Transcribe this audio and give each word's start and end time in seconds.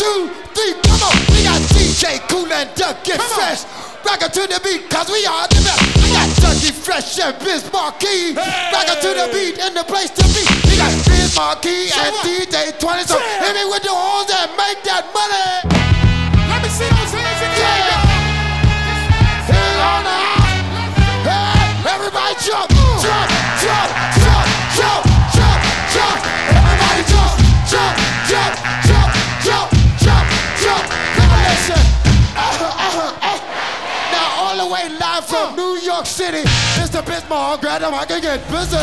two, 0.00 0.32
three, 0.56 0.72
come 0.88 1.04
on. 1.04 1.16
We 1.28 1.44
got 1.44 1.60
DJ 1.76 2.24
Kool 2.32 2.48
and 2.48 2.72
Duck 2.72 3.04
Get 3.04 3.20
Fresh. 3.20 3.68
Rock 4.00 4.24
it 4.24 4.32
to 4.32 4.48
the 4.48 4.56
beat, 4.64 4.88
cause 4.88 5.12
we 5.12 5.20
are 5.28 5.44
the 5.52 5.60
best. 5.60 5.84
We 6.00 6.08
got 6.08 6.24
Dougie 6.40 6.72
Fresh 6.72 7.20
and 7.20 7.36
Biz 7.44 7.68
Markie. 7.68 8.32
Rock 8.32 8.88
it 8.88 9.04
to 9.04 9.12
the 9.12 9.28
beat 9.28 9.60
and 9.60 9.76
the 9.76 9.84
place 9.84 10.08
to 10.16 10.24
be. 10.32 10.40
We 10.64 10.80
got 10.80 10.96
Biz 11.04 11.36
Markie 11.36 11.92
and 11.92 12.16
DJ 12.24 12.72
20. 12.80 13.04
So 13.04 13.20
hit 13.20 13.52
me 13.52 13.68
with 13.68 13.84
the 13.84 13.92
horns 13.92 14.32
and 14.32 14.48
make 14.56 14.80
that 14.88 15.04
money. 15.12 15.68
Let 16.48 16.64
me 16.64 16.70
see 16.72 16.88
those 16.88 17.12
hands 17.12 17.40
again. 17.44 17.60
Yeah. 17.60 19.52
Hit 19.52 19.76
on 19.84 20.00
the 20.08 20.16
house. 20.16 20.48
Hey, 21.28 21.92
everybody 21.92 22.34
jump, 22.40 22.72
York 36.00 36.06
City, 36.06 36.42
Mr. 36.80 37.04
Bismarck, 37.04 37.60
grab 37.60 37.82
him, 37.82 37.92
I 37.92 38.06
can 38.06 38.22
get 38.22 38.40
busy. 38.48 38.74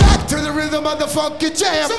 Back 0.00 0.28
to 0.28 0.36
the 0.36 0.50
rhythm 0.50 0.86
of 0.86 0.98
the 0.98 1.06
funky 1.06 1.50
jam. 1.50 1.90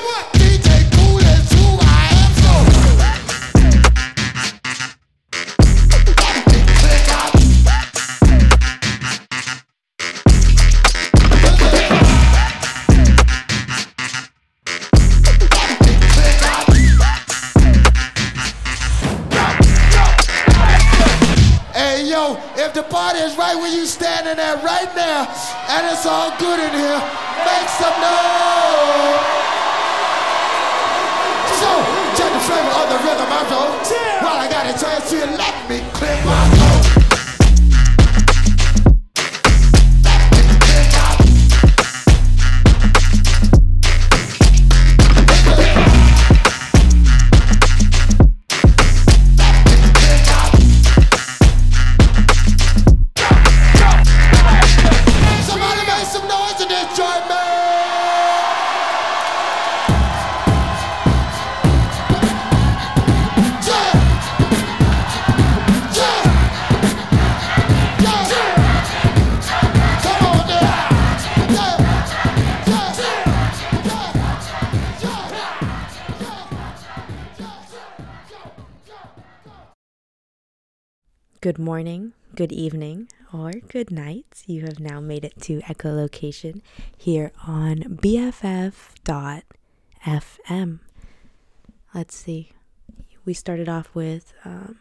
All 26.06 26.30
good 26.38 26.60
in 26.60 26.72
here, 26.72 27.25
Good 81.46 81.60
morning, 81.60 82.12
good 82.34 82.50
evening, 82.50 83.06
or 83.32 83.52
good 83.52 83.92
night. 83.92 84.42
You 84.48 84.62
have 84.62 84.80
now 84.80 84.98
made 84.98 85.24
it 85.24 85.40
to 85.42 85.60
echolocation 85.60 86.60
here 86.98 87.30
on 87.46 87.76
BFF.fm. 88.02 88.80
Let's 91.94 92.16
see. 92.16 92.50
We 93.24 93.32
started 93.32 93.68
off 93.68 93.94
with 93.94 94.34
um, 94.44 94.80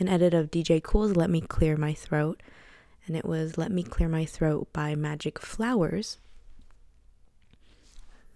an 0.00 0.08
edit 0.08 0.34
of 0.34 0.50
DJ 0.50 0.82
Kool's 0.82 1.14
Let 1.14 1.30
Me 1.30 1.40
Clear 1.40 1.76
My 1.76 1.94
Throat, 1.94 2.42
and 3.06 3.16
it 3.16 3.24
was 3.24 3.56
Let 3.56 3.70
Me 3.70 3.84
Clear 3.84 4.08
My 4.08 4.24
Throat 4.24 4.66
by 4.72 4.96
Magic 4.96 5.38
Flowers. 5.38 6.18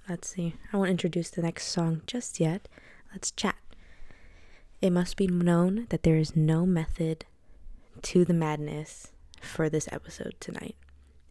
Let's 0.09 0.29
see. 0.29 0.55
I 0.73 0.77
won't 0.77 0.91
introduce 0.91 1.31
the 1.31 1.43
next 1.43 1.67
song 1.67 2.03
just 2.07 2.39
yet. 2.39 2.69
Let's 3.11 3.33
chat. 3.33 3.57
It 4.81 4.91
must 4.91 5.17
be 5.17 5.27
known 5.27 5.87
that 5.89 6.05
there 6.05 6.17
is 6.17 6.37
no 6.37 6.65
method 6.65 7.25
to 8.07 8.25
the 8.25 8.33
madness 8.33 9.11
for 9.41 9.69
this 9.69 9.89
episode 9.91 10.37
tonight. 10.39 10.77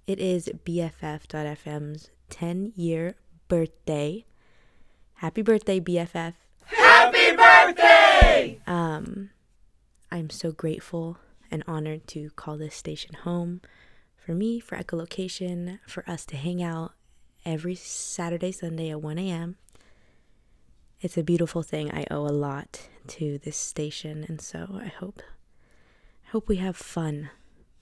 It 0.07 0.19
is 0.19 0.49
BFF.FM's 0.65 2.09
10 2.29 2.73
year 2.75 3.15
birthday. 3.47 4.25
Happy 5.13 5.41
birthday, 5.41 5.79
BFF. 5.79 6.33
Happy 6.65 7.33
birthday! 7.33 8.59
Um, 8.67 9.29
I'm 10.11 10.29
so 10.29 10.51
grateful 10.51 11.17
and 11.49 11.63
honored 11.65 12.07
to 12.07 12.31
call 12.31 12.57
this 12.57 12.75
station 12.75 13.15
home 13.23 13.61
for 14.17 14.33
me, 14.33 14.59
for 14.59 14.77
echolocation, 14.77 15.79
for 15.87 16.03
us 16.09 16.25
to 16.25 16.35
hang 16.35 16.61
out 16.61 16.91
every 17.45 17.75
Saturday, 17.75 18.51
Sunday 18.51 18.89
at 18.89 19.01
1 19.01 19.17
a.m. 19.17 19.55
It's 20.99 21.17
a 21.17 21.23
beautiful 21.23 21.63
thing. 21.63 21.89
I 21.93 22.05
owe 22.11 22.27
a 22.27 22.35
lot 22.35 22.89
to 23.07 23.37
this 23.37 23.55
station, 23.55 24.25
and 24.27 24.41
so 24.41 24.77
I 24.83 24.87
hope 24.87 25.21
hope 26.35 26.49
we 26.49 26.57
have 26.57 26.75
fun 26.75 27.29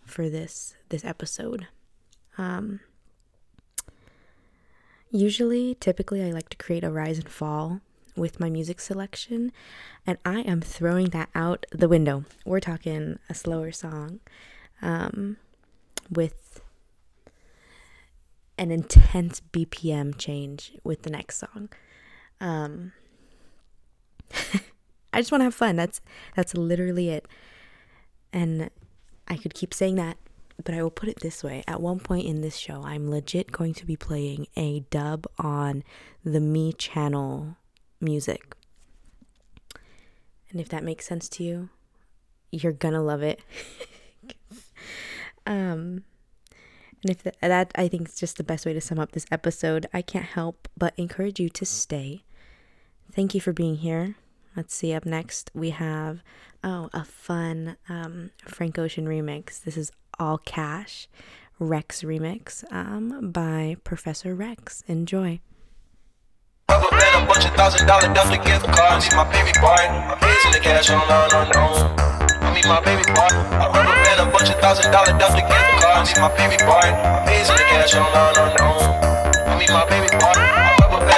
for 0.06 0.30
this 0.30 0.76
this 0.90 1.04
episode. 1.04 1.66
Um, 2.38 2.82
usually, 5.10 5.74
typically, 5.80 6.22
I 6.22 6.30
like 6.30 6.50
to 6.50 6.58
create 6.58 6.84
a 6.84 6.92
rise 6.92 7.18
and 7.18 7.28
fall 7.28 7.82
with 8.16 8.40
my 8.40 8.52
music 8.52 8.80
selection, 8.80 9.52
and 10.06 10.20
I 10.24 10.42
am 10.42 10.62
throwing 10.62 11.08
that 11.08 11.30
out 11.34 11.66
the 11.72 11.88
window. 11.88 12.26
We're 12.46 12.60
talking 12.60 13.18
a 13.28 13.34
slower 13.34 13.72
song 13.72 14.20
um, 14.84 15.38
with 16.12 16.62
an 18.60 18.70
intense 18.70 19.42
BPM 19.52 20.16
change 20.16 20.74
with 20.84 21.02
the 21.02 21.10
next 21.10 21.40
song. 21.40 21.70
Um, 22.40 22.92
I 25.12 25.22
just 25.22 25.32
want 25.32 25.40
to 25.40 25.46
have 25.46 25.56
fun. 25.56 25.76
That's 25.76 26.02
that's 26.36 26.54
literally 26.54 27.10
it. 27.10 27.26
And 28.34 28.72
I 29.28 29.38
could 29.38 29.54
keep 29.54 29.74
saying 29.74 29.96
that, 29.96 30.18
but 30.64 30.74
I 30.74 30.82
will 30.82 30.92
put 30.92 31.08
it 31.08 31.20
this 31.22 31.44
way. 31.44 31.64
At 31.68 31.82
one 31.82 32.00
point 32.00 32.26
in 32.26 32.42
this 32.42 32.58
show, 32.58 32.84
I'm 32.84 33.10
legit 33.10 33.52
going 33.52 33.76
to 33.76 33.86
be 33.86 33.96
playing 33.96 34.48
a 34.58 34.82
dub 34.90 35.28
on 35.38 35.84
the 36.26 36.40
Mii 36.40 36.74
channel 36.78 37.56
music. 38.02 38.56
And 40.50 40.60
if 40.60 40.68
that 40.70 40.84
makes 40.84 41.08
sense 41.08 41.30
to 41.30 41.44
you, 41.44 41.70
you're 42.52 42.74
gonna 42.74 43.02
love 43.02 43.24
it. 43.24 43.42
um 45.48 46.04
and 47.04 47.10
if 47.10 47.24
that, 47.24 47.36
that 47.42 47.72
I 47.76 47.88
think 47.88 48.08
is 48.08 48.16
just 48.16 48.38
the 48.38 48.44
best 48.44 48.66
way 48.66 48.74
to 48.74 48.80
sum 48.80 48.98
up 48.98 49.12
this 49.12 49.26
episode, 49.30 49.88
I 49.94 50.02
can't 50.02 50.26
help 50.26 50.70
but 50.78 50.94
encourage 50.96 51.40
you 51.40 51.50
to 51.50 51.66
stay. 51.66 52.24
Thank 53.12 53.36
you 53.36 53.42
for 53.42 53.52
being 53.52 53.78
here. 53.78 54.16
Let's 54.56 54.76
see. 54.76 54.94
Up 54.94 55.06
next, 55.06 55.52
we 55.54 55.72
have 55.72 56.24
oh 56.64 56.90
a 56.94 57.04
fun 57.04 57.78
um, 57.90 58.32
Frank 58.46 58.78
Ocean 58.78 59.06
remix. 59.06 59.64
This 59.64 59.78
is 59.78 59.92
All 60.20 60.38
Cash 60.38 61.08
Rex 61.60 62.04
remix 62.04 62.64
um, 62.72 63.32
by 63.32 63.78
Professor 63.84 64.36
Rex. 64.36 64.84
Enjoy. 64.88 65.40
Cards. 68.64 69.10
My 69.14 69.30
baby 69.32 69.52
boy. 69.60 70.04
I. 70.04 70.34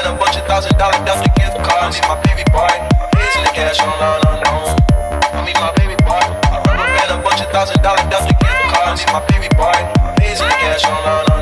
A 0.06 0.18
bunch 0.18 0.38
of 0.38 0.46
thousand 0.46 0.78
dollar 0.78 0.98
gift 1.04 1.58
cards. 1.64 2.00
My 2.02 2.22
baby 2.24 2.44
boy, 2.52 2.95
cash 3.56 3.80
on 3.80 3.88
no 4.00 4.20
no. 4.44 4.76
I 5.32 5.40
mean 5.46 5.56
my 5.56 5.72
baby 5.80 5.96
boy. 6.04 6.20
Band, 6.76 7.12
a 7.12 7.24
bunch 7.24 7.40
of 7.40 7.50
thousand 7.52 7.82
dollar 7.82 8.04
pays 8.12 8.28
in 8.28 8.28
the 8.28 8.36
cash 8.36 8.68
on 8.76 8.84
no. 8.84 8.96
I 8.96 9.06
my 9.14 9.24
baby 9.32 9.48
boy. 9.56 9.72
Money, 9.72 10.46
I 10.52 11.16
got 11.16 11.32
ooh 11.32 11.35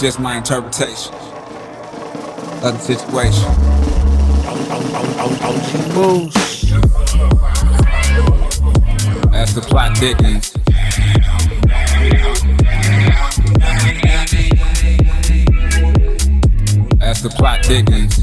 just 0.00 0.18
my 0.18 0.38
interpretation 0.38 1.12
of 2.62 2.72
the 2.72 2.78
situation. 2.78 3.44
Plot 5.70 5.98
thickens. 5.98 6.32
As 9.32 9.54
the 9.54 9.60
plot 9.60 9.96
thickens. 9.98 10.54
As 17.00 17.22
the 17.22 17.30
plot 17.30 17.64
thickens. 17.64 18.18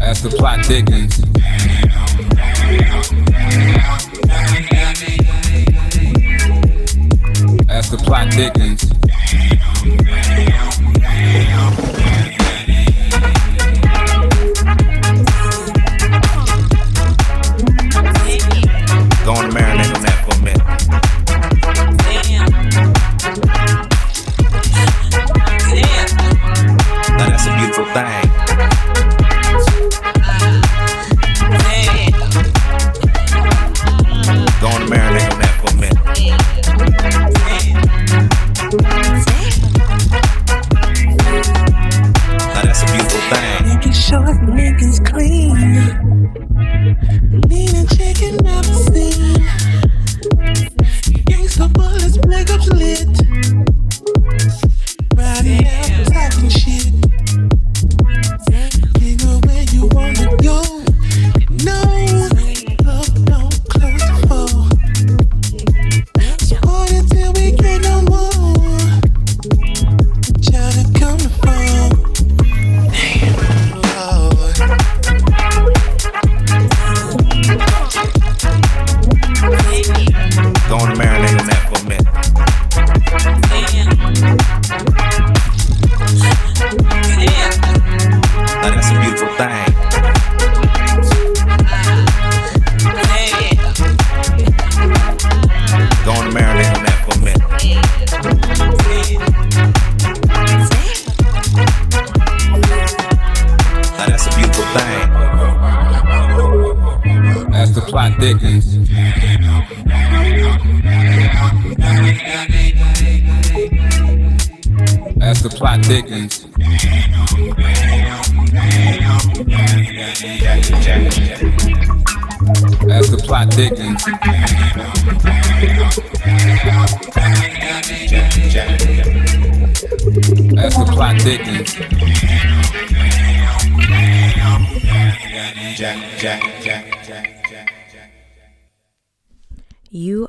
As 0.00 0.22
the 0.22 0.30
plot 0.30 0.64
thickens. 0.66 1.31
Go 8.12 8.81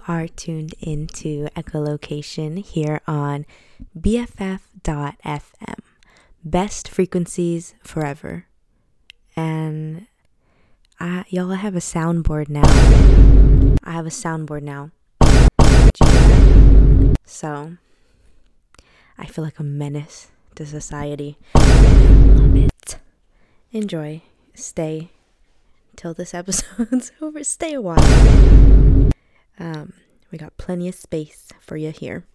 are 0.07 0.27
tuned 0.27 0.73
into 0.81 1.47
echolocation 1.55 2.59
here 2.59 3.01
on 3.07 3.45
BFF.FM. 3.97 5.79
Best 6.43 6.89
frequencies 6.89 7.75
forever. 7.83 8.45
And 9.35 10.07
I, 10.99 11.25
y'all 11.29 11.51
I 11.51 11.55
have 11.55 11.75
a 11.75 11.79
soundboard 11.79 12.49
now. 12.49 12.63
I 13.83 13.91
have 13.91 14.05
a 14.05 14.09
soundboard 14.09 14.63
now. 14.63 14.91
So, 17.25 17.77
I 19.17 19.25
feel 19.25 19.43
like 19.43 19.59
a 19.59 19.63
menace 19.63 20.29
to 20.55 20.65
society. 20.65 21.37
Love 21.55 22.55
it. 22.55 22.97
Enjoy. 23.71 24.21
stay 24.53 25.09
till 25.95 26.13
this 26.13 26.33
episode's 26.33 27.11
over. 27.21 27.43
Stay 27.43 27.73
a 27.73 27.81
while. 27.81 29.11
Um, 29.59 29.93
we 30.31 30.37
got 30.37 30.57
plenty 30.57 30.87
of 30.87 30.95
space 30.95 31.49
for 31.61 31.77
you 31.77 31.91
here. 31.91 32.25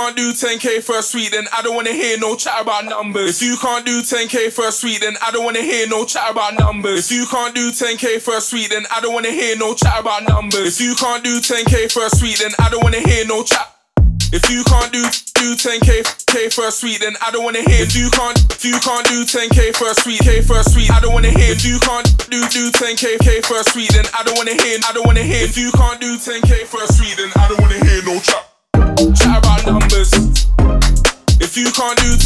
Can't 0.00 0.16
do 0.16 0.32
10k 0.32 0.82
for 0.82 0.96
a 0.96 1.02
suite, 1.02 1.32
then 1.32 1.46
I 1.52 1.60
don't 1.60 1.76
wanna 1.76 1.92
hear 1.92 2.16
no 2.16 2.34
chat 2.34 2.62
about 2.62 2.86
numbers. 2.86 3.36
If 3.36 3.46
you 3.46 3.58
can't 3.58 3.84
do 3.84 4.00
10k 4.00 4.50
for 4.50 4.66
a 4.66 4.72
suite, 4.72 5.02
then 5.02 5.14
I 5.20 5.30
don't 5.30 5.44
wanna 5.44 5.60
hear 5.60 5.86
no 5.88 6.06
chat 6.06 6.30
about 6.30 6.58
numbers. 6.58 7.10
If 7.10 7.18
you 7.18 7.26
can't 7.26 7.54
do 7.54 7.70
10k 7.70 8.18
for 8.18 8.34
a 8.34 8.40
suite, 8.40 8.70
then 8.70 8.86
I 8.90 9.02
don't 9.02 9.12
wanna 9.12 9.30
hear 9.30 9.56
no 9.58 9.74
chat 9.74 10.00
about 10.00 10.26
numbers. 10.26 10.80
If 10.80 10.86
you 10.86 10.94
can't 10.94 11.22
do 11.22 11.38
10k 11.38 11.92
for 11.92 12.06
a 12.06 12.10
suite, 12.16 12.38
then 12.38 12.52
I 12.58 12.70
don't 12.70 12.82
wanna 12.82 13.00
hear 13.00 13.26
no 13.26 13.44
chat. 13.44 13.76
If 14.32 14.48
you 14.48 14.64
can't 14.64 14.90
do 14.90 15.04
do 15.36 15.54
10k 15.54 16.24
k 16.24 16.48
for 16.48 16.68
a 16.68 16.72
suite, 16.72 17.00
then 17.00 17.16
I 17.20 17.30
don't 17.30 17.44
wanna 17.44 17.60
hear. 17.60 17.84
If 17.84 17.94
you 17.94 18.08
can't 18.08 18.40
if 18.56 18.64
you 18.64 18.80
can't 18.80 19.06
do 19.06 19.26
10k 19.28 19.76
for 19.76 19.90
a 19.90 19.94
suite, 19.94 20.20
k 20.20 20.40
for 20.40 20.60
a 20.60 20.64
suite, 20.64 20.90
I 20.90 21.00
don't 21.00 21.12
wanna 21.12 21.28
hear. 21.28 21.52
If 21.52 21.66
you 21.66 21.78
can't 21.80 22.08
do 22.30 22.40
do 22.48 22.72
10k 22.72 23.20
k 23.20 23.42
for 23.42 23.60
a 23.60 23.64
suite, 23.64 23.92
then 23.92 24.06
I 24.16 24.24
don't 24.24 24.38
wanna 24.38 24.56
hear. 24.56 24.80
I 24.80 24.92
don't 24.92 25.04
wanna 25.04 25.22
hear. 25.22 25.44
If 25.44 25.58
you 25.58 25.70
can't 25.72 26.00
do 26.00 26.16
10k 26.16 26.64
for 26.64 26.80
a 26.82 26.88
suite, 26.88 27.18
then 27.18 27.30
I 27.36 27.48
don't 27.48 27.60
wanna 27.60 27.84
hear 27.84 28.02
no 28.08 28.18
chat. 28.20 28.49
Chat 29.00 29.38
about 29.38 29.64
numbers. 29.64 30.12
If 31.40 31.56
you 31.56 31.72
can't 31.72 31.96
do 31.96 32.20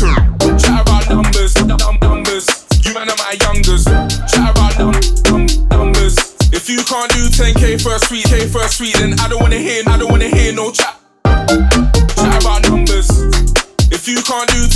chat 0.58 0.82
about 0.82 1.08
numbers. 1.08 1.54
Num- 1.64 1.78
numbers. 2.02 2.66
You 2.82 2.92
man 2.94 3.08
are 3.08 3.16
my 3.16 3.36
youngers. 3.38 3.84
Chat 4.26 4.50
about 4.50 4.74
num- 4.76 4.98
num- 5.30 5.68
numbers. 5.70 6.18
If 6.50 6.68
you 6.68 6.82
can't 6.82 7.08
do 7.12 7.30
10k 7.30 7.78
for 7.80 7.94
a 7.94 7.98
suite, 8.00 8.24
k 8.24 8.48
suite, 8.66 8.96
then 8.98 9.14
I 9.20 9.28
don't 9.28 9.40
wanna 9.40 9.58
hear. 9.58 9.84
I 9.86 9.96
don't 9.96 10.10
wanna 10.10 10.26
hear 10.26 10.52
no 10.52 10.72
chat. 10.72 10.98
Chat 11.24 12.42
about 12.42 12.66
numbers. 12.68 13.08
If 13.94 14.08
you 14.08 14.18
can't 14.26 14.50
do 14.50 14.66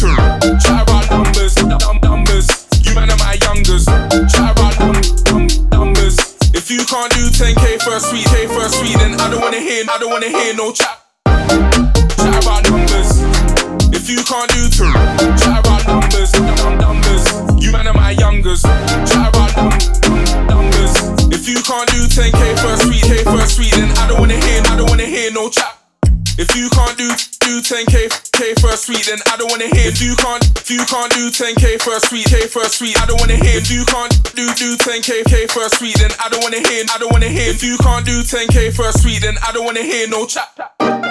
chat 0.63 0.83
about 0.87 1.11
numbers. 1.11 1.57
Num- 1.65 1.99
numbers. 2.01 2.47
You 2.85 2.95
man 2.95 3.11
are 3.11 3.19
my 3.19 3.35
youngers. 3.43 3.87
Chat 4.31 4.53
about 4.55 4.79
num- 4.79 5.03
num- 5.27 5.69
numbers. 5.71 6.17
If 6.55 6.71
you 6.71 6.79
can't 6.87 7.13
do 7.13 7.29
10k 7.29 7.83
for 7.83 7.97
a 7.97 7.99
suite, 7.99 8.27
k 8.27 8.47
suite, 8.71 8.99
then 8.99 9.21
I 9.21 9.29
don't 9.31 9.41
wanna 9.41 9.59
hear. 9.59 9.83
I 9.91 9.99
don't 9.99 10.13
wanna 10.13 10.29
hear 10.29 10.55
no 10.55 10.71
chat. 10.71 11.08
Chat 11.49 12.45
about 12.45 12.63
numbers. 12.69 13.25
If 13.97 14.11
you 14.11 14.21
can't 14.25 14.51
do 14.53 14.69
two, 14.69 14.93
chat 15.41 15.65
about 15.65 15.87
numbers. 15.89 16.33
Num- 16.37 16.79
numbers. 16.79 17.25
You 17.57 17.73
man 17.73 17.89
are 17.89 17.95
my 17.95 18.13
youngers. 18.13 18.63
Chat 18.63 19.33
about 19.33 19.57
num- 19.57 19.73
num- 20.05 20.47
numbers. 20.47 20.93
If 21.33 21.49
you 21.49 21.63
can't 21.65 21.89
do 21.89 22.05
10k 22.05 22.55
for 22.61 22.73
a 22.73 22.77
suite, 22.77 23.03
k 23.03 23.25
for 23.25 23.41
a 23.41 23.47
then 23.81 23.91
I 23.97 24.09
don't 24.09 24.21
wanna 24.21 24.37
hear. 24.37 24.61
I 24.67 24.77
don't 24.77 24.89
wanna 24.91 25.07
hear 25.07 25.33
no 25.33 25.49
chat. 25.49 25.79
If 26.39 26.55
you 26.55 26.69
can't 26.71 26.97
do 26.97 27.09
do 27.41 27.63
10k 27.63 28.13
k 28.31 28.55
for 28.61 28.71
a 28.71 28.77
then 29.09 29.19
I 29.27 29.37
don't 29.37 29.51
wanna 29.51 29.67
hear. 29.73 29.89
If 29.89 30.03
you 30.03 30.15
can't 30.17 30.45
if 30.45 30.71
you 30.71 30.85
can't 30.85 31.13
do 31.13 31.31
10k 31.31 31.81
for 31.81 31.97
a 31.97 32.01
suite, 32.01 32.27
k 32.27 32.47
for 32.47 32.61
a 32.61 32.69
I 32.69 33.07
don't 33.07 33.19
wanna 33.19 33.37
hear. 33.37 33.57
If 33.57 33.71
you 33.71 33.85
can't 33.85 34.13
do 34.37 34.47
do 34.55 34.77
10k 34.77 35.25
k 35.25 35.47
for 35.49 35.65
a 35.65 35.71
then 35.97 36.13
I 36.21 36.29
don't 36.29 36.43
wanna 36.43 36.61
hear. 36.61 36.85
I 36.93 36.99
don't 36.99 37.11
wanna 37.11 37.29
hear. 37.29 37.51
If 37.51 37.63
you 37.63 37.79
can't 37.79 38.05
do 38.05 38.23
10k 38.23 38.71
for 38.77 38.87
a 38.87 39.21
then 39.21 39.37
I 39.43 39.53
don't 39.53 39.65
wanna 39.65 39.83
hear 39.83 40.07
no 40.09 40.27
chat. 40.27 41.08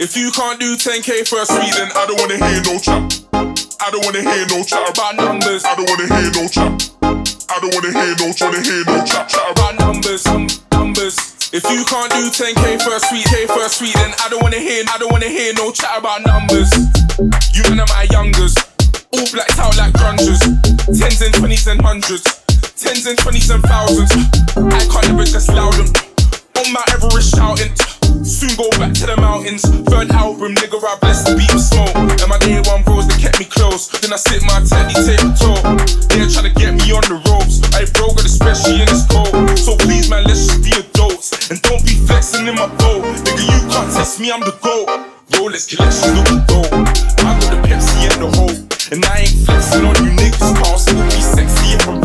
If 0.00 0.16
you 0.16 0.32
can't 0.32 0.58
do 0.58 0.80
10k 0.80 1.28
for 1.28 1.44
a 1.44 1.44
suite, 1.44 1.76
then 1.76 1.92
I 1.92 2.08
don't 2.08 2.16
wanna 2.16 2.40
hear 2.40 2.64
no 2.64 2.80
chat. 2.80 3.04
I 3.84 3.92
don't 3.92 4.00
wanna 4.00 4.24
hear 4.24 4.48
no 4.48 4.64
chat 4.64 4.80
about 4.88 5.20
numbers. 5.20 5.60
I 5.60 5.76
don't 5.76 5.84
wanna 5.92 6.08
hear 6.08 6.32
no 6.40 6.48
chat. 6.48 6.72
I 7.04 7.60
don't 7.60 7.68
wanna 7.68 7.92
hear 7.92 8.16
no 8.16 8.32
wanna 8.40 8.64
hear 8.64 8.80
no 8.88 9.04
chat 9.04 9.28
chat 9.28 9.44
about 9.52 9.76
numbers. 9.76 10.24
Um, 10.24 10.48
numbers. 10.72 11.20
If 11.52 11.68
you 11.68 11.84
can't 11.84 12.08
do 12.16 12.32
10k 12.32 12.80
for 12.80 12.96
a 12.96 13.00
suite, 13.12 13.28
k 13.28 13.44
for 13.44 13.60
a 13.60 13.68
suite, 13.68 13.92
then 13.92 14.16
I 14.24 14.32
don't 14.32 14.40
wanna 14.40 14.56
hear. 14.56 14.88
I 14.88 14.96
don't 14.96 15.12
wanna 15.12 15.28
hear 15.28 15.52
no 15.52 15.68
chat 15.68 15.92
about 15.92 16.24
numbers. 16.24 16.72
You 17.52 17.60
are 17.68 17.84
my 17.84 18.08
youngers. 18.08 18.56
All 19.12 19.28
blacked 19.36 19.60
out 19.60 19.76
like 19.76 19.92
grungers. 19.92 20.40
Tens 20.96 21.20
and 21.20 21.34
twenties 21.36 21.66
and 21.66 21.76
hundreds. 21.84 22.24
Tens 22.72 23.04
and 23.04 23.18
twenties 23.18 23.50
and 23.50 23.62
thousands. 23.68 24.16
I 24.56 24.80
can't 24.88 25.12
ever 25.12 25.28
just 25.28 25.52
loud 25.52 25.76
them. 25.76 25.92
On 26.56 26.72
Mount 26.72 26.88
Everest 26.88 27.36
shouting. 27.36 27.99
Soon 28.20 28.52
go 28.56 28.68
back 28.76 28.92
to 29.00 29.06
the 29.08 29.16
mountains. 29.16 29.64
Third 29.88 30.12
album, 30.12 30.54
nigga, 30.54 30.76
I 30.76 30.96
blessed 31.00 31.26
the 31.26 31.40
beat 31.40 31.48
with 31.52 31.64
smoke. 31.64 31.96
And 31.96 32.28
my 32.28 32.36
day 32.38 32.60
one 32.68 32.84
bros, 32.84 33.08
they 33.08 33.16
kept 33.16 33.40
me 33.40 33.46
close. 33.48 33.88
Then 33.88 34.12
I 34.12 34.20
sit 34.20 34.44
my 34.44 34.60
teddy, 34.60 34.92
a 34.92 35.16
toe. 35.32 35.56
They're 36.12 36.28
trying 36.28 36.52
to 36.52 36.54
get 36.54 36.76
me 36.76 36.92
on 36.92 37.00
the 37.08 37.16
ropes. 37.32 37.64
I 37.72 37.88
bro 37.96 38.12
got 38.12 38.28
especially 38.28 38.84
in 38.84 38.88
this 38.92 39.08
cold. 39.08 39.32
So 39.56 39.72
please, 39.76 40.12
man, 40.12 40.24
let's 40.28 40.52
just 40.52 40.60
be 40.60 40.76
adults. 40.76 41.32
And 41.48 41.60
don't 41.62 41.80
be 41.80 41.96
flexing 42.04 42.44
in 42.44 42.56
my 42.60 42.68
boat. 42.76 43.08
Nigga, 43.24 43.44
you 43.44 43.60
can't 43.72 43.88
test 43.88 44.20
me, 44.20 44.28
I'm 44.28 44.44
the 44.44 44.52
GOAT. 44.60 44.88
Rolex 45.40 45.64
collection 45.72 46.12
looking 46.12 46.44
gold. 46.44 46.68
I 47.24 47.40
got 47.40 47.48
the 47.48 47.58
Pepsi 47.64 48.04
and 48.04 48.20
the 48.20 48.28
whole. 48.36 48.56
And 48.92 49.00
I 49.00 49.24
ain't 49.24 49.36
flexing 49.48 49.84
on 49.84 49.96
you 50.04 50.12
niggas. 50.12 50.52
Will 50.60 51.04
be 51.08 51.20
sexy 51.20 51.76
if 51.76 51.99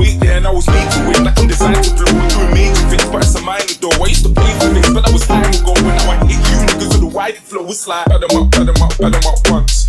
Wait 0.00 0.16
there, 0.18 0.40
and 0.40 0.46
I 0.46 0.50
was 0.50 0.66
made 0.66 0.88
to 0.96 1.00
win. 1.04 1.24
Like 1.28 1.36
I'm 1.36 1.46
designed 1.46 1.84
to 1.84 1.92
blow. 1.92 2.08
Doing 2.08 2.56
major 2.56 2.84
things, 2.88 3.04
but 3.12 3.20
it's 3.20 3.36
a 3.36 3.42
minor 3.44 3.76
though. 3.84 3.92
I 4.00 4.08
used 4.08 4.24
to 4.24 4.32
pay 4.32 4.48
for 4.56 4.72
things, 4.72 4.88
but 4.96 5.04
that 5.04 5.12
was 5.12 5.28
time 5.28 5.52
ago. 5.52 5.76
When 5.84 5.92
I 5.92 6.16
hit 6.24 6.40
you 6.40 6.56
niggas 6.64 6.88
with 6.88 7.04
the 7.04 7.12
wide 7.12 7.36
flow. 7.36 7.68
It's 7.68 7.86
like, 7.86 8.08
bad 8.08 8.24
them 8.24 8.32
up, 8.32 8.48
bad 8.48 8.64
them 8.64 8.80
up, 8.80 8.96
bad 8.96 9.12
them 9.12 9.26
up 9.28 9.38
once. 9.52 9.84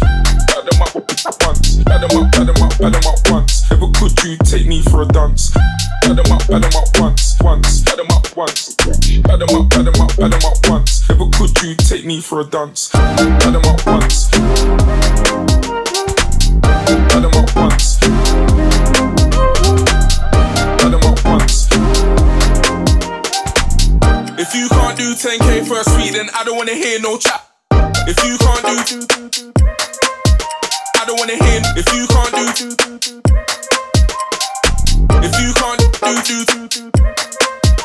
Bad 0.51 0.67
them 0.67 0.81
up 0.83 0.91
once. 0.91 1.79
Bad 1.87 2.03
them 2.03 2.11
up, 2.11 2.27
bad 2.35 2.43
them 2.51 2.59
up, 2.59 2.75
bad 2.75 2.91
them 2.91 3.07
up 3.07 3.19
once. 3.31 3.71
Never 3.71 3.87
could 3.95 4.11
you 4.27 4.35
take 4.43 4.67
me 4.67 4.83
for 4.83 5.01
a 5.01 5.07
dance. 5.07 5.55
Bad 6.03 6.19
them 6.19 6.27
up, 6.27 6.43
bad 6.43 6.59
them 6.59 6.75
up 6.75 6.91
once, 6.99 7.39
once. 7.39 7.81
Bad 7.87 7.97
them 8.03 8.11
up 8.11 8.27
once. 8.35 8.75
Bad 8.75 9.39
them 9.39 9.55
up, 9.55 9.69
bad 9.71 9.87
them 9.87 9.95
up, 9.95 10.11
bad 10.19 10.31
them 10.35 10.43
up 10.43 10.59
once. 10.67 11.07
Never 11.07 11.31
could 11.31 11.55
you 11.63 11.75
take 11.75 12.03
me 12.03 12.19
for 12.19 12.41
a 12.41 12.43
dance. 12.43 12.91
Bad 12.91 13.55
them 13.55 13.63
up 13.63 13.79
once. 13.87 14.27
If 24.53 24.59
you 24.59 24.67
can't 24.67 24.97
do 24.97 25.13
10k 25.15 25.65
for 25.65 25.79
a 25.79 25.83
sweet, 25.85 26.11
then 26.11 26.29
I 26.35 26.43
don't 26.43 26.57
wanna 26.57 26.73
hear 26.73 26.99
no 26.99 27.17
chat. 27.17 27.41
If 28.05 28.21
you 28.25 28.37
can't 28.37 28.61
do, 28.67 28.75
I 30.99 31.05
don't 31.05 31.17
wanna 31.17 31.37
hear. 31.39 31.61
If 31.77 31.87
you 31.95 32.05
can't 32.05 32.35
do, 32.35 32.43
if 35.23 35.39
you 35.39 35.53
can't 35.53 35.79
do, 35.79 35.87
do, 36.27 36.91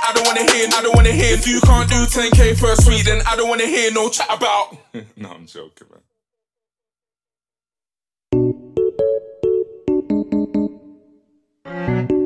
I 0.02 0.12
don't 0.12 0.26
wanna 0.26 0.42
hear. 0.42 0.66
I 0.74 0.82
don't 0.82 0.96
wanna 0.96 1.12
hear. 1.12 1.34
If 1.34 1.46
you 1.46 1.60
can't 1.60 1.88
do 1.88 2.04
10k 2.04 2.58
for 2.58 2.72
a 2.72 2.76
sweet, 2.82 3.04
then 3.04 3.22
I 3.28 3.36
don't 3.36 3.48
wanna 3.48 3.66
hear 3.66 3.92
no 3.92 4.08
chat 4.08 4.26
about. 4.28 4.76
no, 5.16 5.30
I'm 5.30 5.46
joking, 5.46 5.86
man. 5.88 6.02
All 12.10 12.25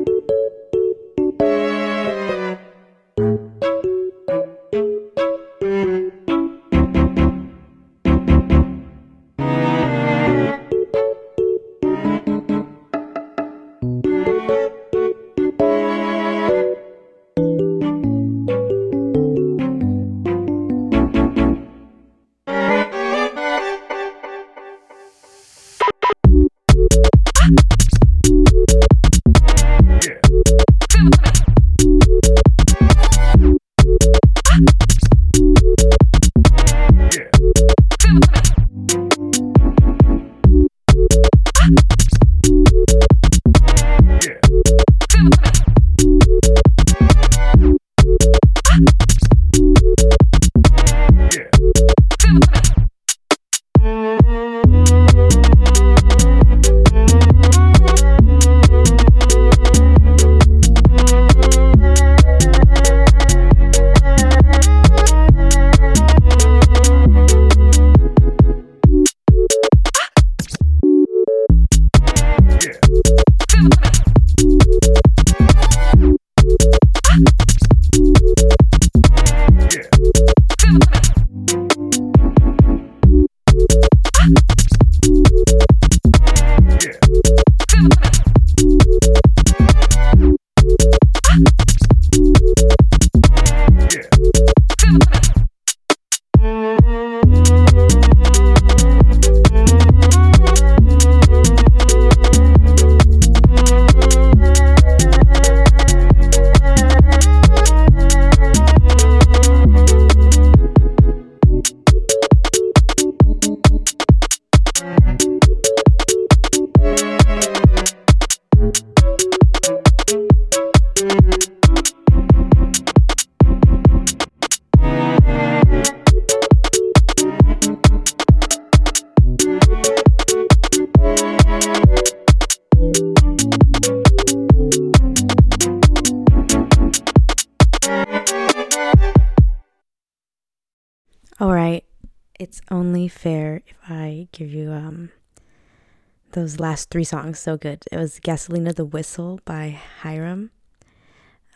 those 146.51 146.59
last 146.59 146.89
three 146.89 147.03
songs 147.03 147.39
so 147.39 147.57
good. 147.57 147.83
It 147.91 147.97
was 147.97 148.19
Gasolina 148.19 148.75
the 148.75 148.85
Whistle 148.85 149.39
by 149.45 149.79
Hiram. 150.01 150.51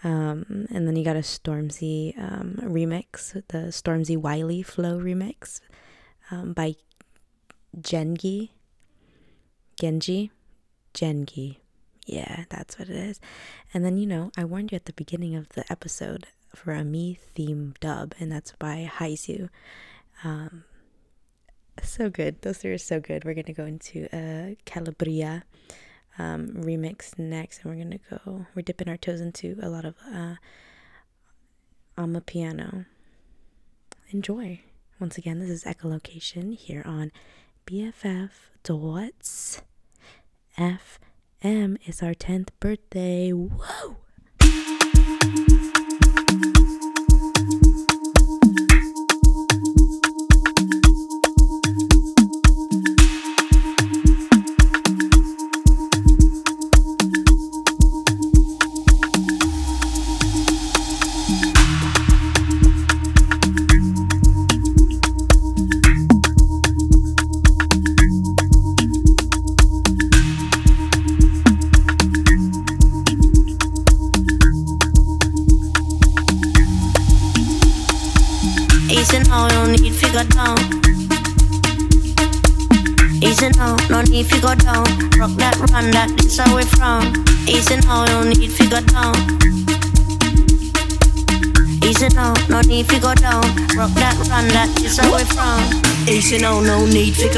Um, 0.04 0.68
and 0.70 0.88
then 0.88 0.96
you 0.96 1.04
got 1.04 1.16
a 1.16 1.20
Stormzy 1.20 2.18
um, 2.18 2.60
remix, 2.62 3.34
the 3.48 3.70
Stormzy 3.72 4.16
Wiley 4.16 4.62
Flow 4.62 4.98
remix 5.00 5.60
um, 6.32 6.54
by 6.54 6.76
Gengi. 7.80 8.50
Genji? 9.80 10.32
Gengi. 10.94 11.58
Yeah, 12.06 12.46
that's 12.50 12.78
what 12.78 12.88
it 12.88 12.96
is. 12.96 13.20
And 13.74 13.84
then, 13.84 13.98
you 13.98 14.06
know, 14.06 14.32
I 14.38 14.46
warned 14.46 14.72
you 14.72 14.76
at 14.76 14.86
the 14.86 14.94
beginning 14.94 15.36
of 15.36 15.50
the 15.50 15.70
episode 15.72 16.28
for 16.56 16.72
a 16.72 16.84
Mii 16.84 17.18
theme 17.18 17.74
dub, 17.82 18.14
and 18.20 18.32
that's 18.32 18.54
by 18.60 18.90
Haizu. 19.00 19.50
Um, 20.24 20.64
so 21.84 22.10
good. 22.10 22.42
Those 22.42 22.60
three 22.60 22.72
are 22.72 22.78
so 22.78 23.00
good. 23.00 23.26
We're 23.26 23.34
gonna 23.34 23.54
go 23.54 23.66
into 23.66 24.08
a 24.14 24.58
Calabria 24.66 25.44
um, 26.18 26.48
remix 26.56 27.18
next, 27.18 27.64
and 27.64 27.72
we're 27.72 27.84
gonna 27.84 28.00
go. 28.10 28.46
We're 28.56 28.62
dipping 28.62 28.90
our 28.90 28.98
toes 28.98 29.22
into 29.22 29.58
a 29.62 29.70
lot 29.70 29.86
of 29.86 29.96
uh, 30.12 30.36
Amapiano. 31.98 32.86
Enjoy. 34.12 34.62
Once 35.00 35.18
again, 35.18 35.40
this 35.40 35.50
is 35.50 35.64
Echolocation 35.66 36.56
here 36.56 36.84
on 36.86 37.12
BFF 37.68 38.30
Dots 38.64 39.62
FM. 40.58 41.78
It's 41.84 42.02
our 42.02 42.14
tenth 42.14 42.58
birthday. 42.60 43.32
Whoa! 43.32 43.98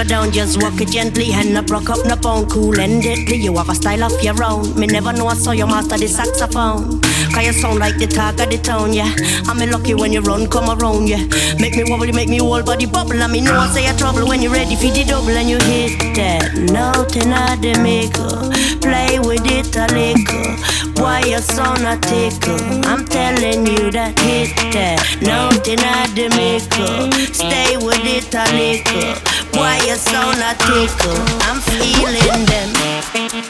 Down. 0.08 0.32
Just 0.32 0.62
walk 0.62 0.80
it 0.82 0.89
gently 0.89 1.32
and 1.34 1.54
not 1.54 1.67
broke 1.67 1.89
up, 1.89 2.06
no 2.06 2.15
pound. 2.15 2.50
Cool 2.50 2.80
and 2.80 3.02
deadly, 3.02 3.36
you 3.38 3.56
have 3.58 3.70
a 3.70 3.76
style 3.76 4.04
of 4.04 4.24
your 4.24 4.41
own. 4.43 4.80
Me 4.80 4.88
never 4.88 5.13
know 5.13 5.28
I 5.28 5.36
saw 5.36 5.52
your 5.52 5.67
master 5.67 5.98
the 5.98 6.08
saxophone. 6.08 7.02
Cause 7.34 7.46
you 7.46 7.54
sound 7.54 7.80
like 7.80 7.98
the 7.98 8.08
talk 8.08 8.39
of 8.39 8.50
the 8.50 8.58
town, 8.58 8.93
yeah. 8.93 9.13
I'm 9.48 9.62
a 9.62 9.67
lucky 9.67 9.93
when 9.93 10.13
you 10.13 10.22
run, 10.22 10.48
come 10.50 10.70
around, 10.70 11.08
yeah. 11.08 11.24
Make 11.60 11.76
me 11.76 11.84
wobble, 11.86 12.12
make 12.13 12.30
me 12.30 12.39
whole 12.39 12.63
body 12.63 12.86
bubble. 12.86 13.22
I 13.22 13.28
mean, 13.28 13.43
no 13.43 13.60
I 13.60 13.67
say 13.67 13.86
you 13.86 13.98
trouble 13.98 14.28
when 14.28 14.41
you're 14.41 14.52
ready 14.52 14.76
for 14.76 14.89
the 14.89 15.04
double 15.04 15.30
and 15.30 15.50
you 15.50 15.60
hit 15.60 16.00
that 16.15 16.56
note 16.56 17.15
in 17.15 17.30
the 17.62 17.78
maker. 17.84 18.48
Play 18.82 19.20
with 19.20 19.46
it 19.46 19.76
a 19.76 19.88
little. 19.93 21.04
Why 21.04 21.22
you 21.22 21.39
sound 21.39 21.86
a 21.86 21.98
tickle? 22.00 22.58
I'm 22.86 23.06
telling 23.06 23.67
you 23.67 23.91
that 23.91 24.17
hit 24.20 24.56
that 24.74 25.00
note 25.22 25.67
in 25.67 25.78
the 26.15 26.30
maker. 26.36 27.12
Stay 27.34 27.78
with 27.78 28.02
it 28.06 28.34
a 28.34 28.46
little. 28.56 29.27
Why 29.58 29.80
you 29.88 29.96
sound 29.96 30.38
a 30.38 30.54
tickle? 30.54 31.17
I'm 31.41 31.60
feeling 31.62 32.46
them. 32.46 33.46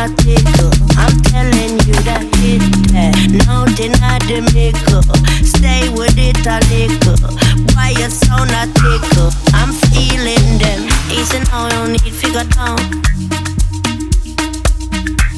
I'm 0.00 1.20
telling 1.28 1.76
you 1.84 1.92
that 2.08 2.24
hit 2.40 2.64
that 2.96 3.12
nothing 3.44 3.92
out 4.00 4.24
the 4.24 4.40
makeup. 4.56 5.04
Stay 5.44 5.92
with 5.92 6.16
it 6.16 6.40
a 6.48 6.56
little. 6.72 7.20
Why 7.76 7.92
you 7.92 8.08
sound 8.08 8.48
a 8.48 8.64
tickle? 8.80 9.28
I'm 9.52 9.76
feeling 9.92 10.56
them. 10.56 10.88
Easy 11.12 11.44
now, 11.52 11.68
no 11.68 11.92
need 11.92 12.16
go 12.32 12.40
down. 12.48 12.80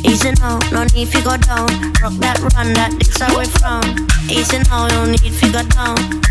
Easy 0.06 0.30
now, 0.38 0.60
no 0.70 0.86
need 0.94 1.10
go 1.10 1.36
down. 1.42 1.66
Rock 1.98 2.14
that, 2.22 2.38
run 2.54 2.70
that, 2.78 2.94
how 3.18 3.36
we 3.36 3.46
from. 3.58 3.82
Easy 4.30 4.62
now, 4.70 4.86
no 4.86 5.10
need 5.10 5.34
go 5.50 5.62
down. 5.74 6.21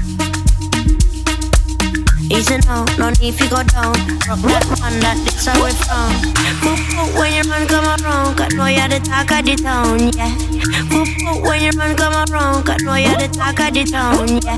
Easy 2.41 2.57
now, 2.65 2.83
no 2.97 3.11
need 3.21 3.37
to 3.37 3.45
go 3.53 3.61
down. 3.61 3.93
Rock 4.25 4.41
that, 4.49 4.65
run 4.81 4.97
that, 5.05 5.13
this 5.29 5.45
we 5.61 5.69
from. 5.85 6.09
Whoop, 6.65 6.81
whoop, 6.97 7.13
when 7.21 7.37
you 7.37 7.45
run, 7.45 7.69
come 7.69 7.85
around, 7.85 8.33
got 8.33 8.49
know 8.57 8.65
you're 8.65 8.89
the 8.89 8.97
talk 8.97 9.29
of 9.29 9.45
the 9.45 9.53
town, 9.61 10.09
yeah. 10.17 10.33
Whoop, 10.89 11.05
whoop, 11.21 11.45
when 11.45 11.61
you 11.61 11.69
run, 11.77 11.93
come 11.93 12.17
around, 12.17 12.65
got 12.65 12.81
know 12.81 12.97
you're 12.97 13.13
the 13.13 13.29
talk 13.29 13.61
of 13.61 13.77
the 13.77 13.85
town, 13.85 14.41
yeah. 14.41 14.57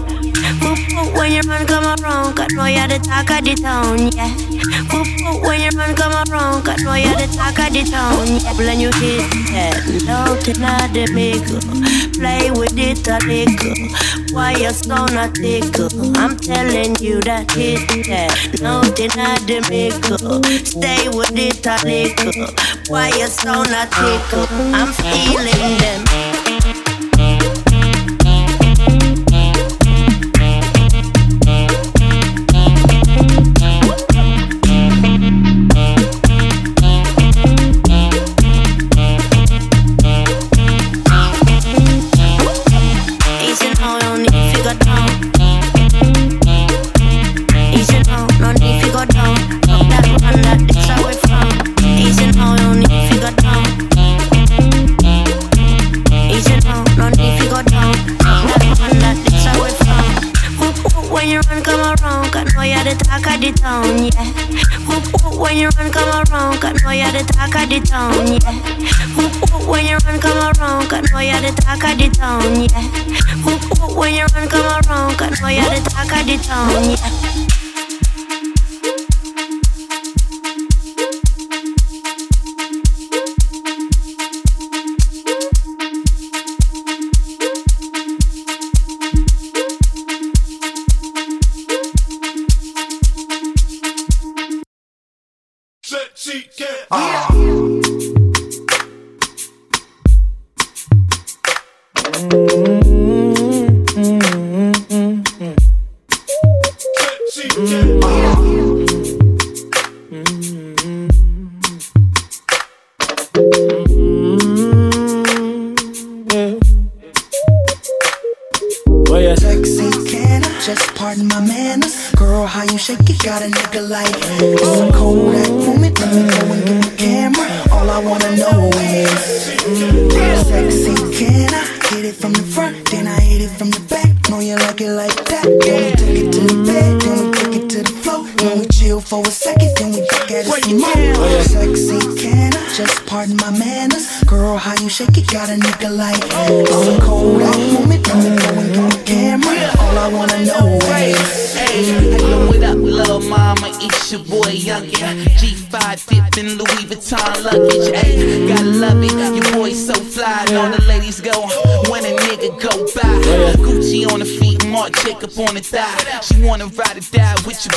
Whoop, 0.63 0.79
whoop, 0.95 1.11
when 1.11 1.35
you 1.35 1.43
run, 1.43 1.67
come 1.67 1.83
around, 1.83 2.39
got 2.39 2.55
know 2.55 2.71
you're 2.71 2.87
the 2.87 3.03
talk 3.03 3.27
of 3.35 3.43
the 3.43 3.51
town, 3.59 3.99
yeah. 4.15 4.31
Whoop, 4.87 5.07
whoop, 5.27 5.43
when 5.43 5.59
you 5.59 5.71
run, 5.75 5.91
come 5.91 6.15
around, 6.31 6.63
got 6.63 6.79
know 6.87 6.95
you're 6.95 7.19
the 7.19 7.27
talk 7.35 7.59
of 7.59 7.67
the 7.67 7.83
town, 7.83 8.31
yeah. 8.39 8.55
When 8.55 8.79
you 8.79 8.95
hit 8.95 9.27
that 9.51 9.83
note 10.07 10.47
in 10.47 10.63
the 10.63 11.03
makeup, 11.11 11.67
play 12.15 12.47
with 12.47 12.79
it 12.79 13.03
a 13.11 13.19
little. 13.27 14.22
Why 14.33 14.53
you 14.53 14.71
sound 14.71 15.11
a 15.11 15.29
tickle? 15.31 16.17
I'm 16.17 16.35
telling 16.37 16.95
you 16.99 17.21
that 17.21 17.51
hit 17.51 17.87
that 18.07 18.59
note 18.61 18.99
in 18.99 19.09
the 19.45 19.61
makeup, 19.69 20.43
stay 20.65 21.07
with 21.07 21.37
it 21.37 21.65
a 21.67 21.77
little. 21.85 22.53
Why 22.87 23.09
you 23.09 23.27
sound 23.27 23.69
a 23.69 23.85
tickle? 23.85 24.47
I'm 24.73 24.91
feeling 24.91 25.77
them. 25.77 26.22
Town, 72.43 72.61
yeah. 72.61 73.45
Whoop, 73.45 73.79
whoop, 73.79 73.97
When 73.97 74.13
you 74.13 74.25
run, 74.35 74.49
come 74.49 74.65
around, 74.87 75.17
got 75.17 75.41
know 75.41 75.47
you're 75.47 75.63
the 75.63 75.89
talk 75.89 76.11
of 76.11 76.25
the 76.25 76.37
town, 76.37 76.89
yeah. 76.89 77.62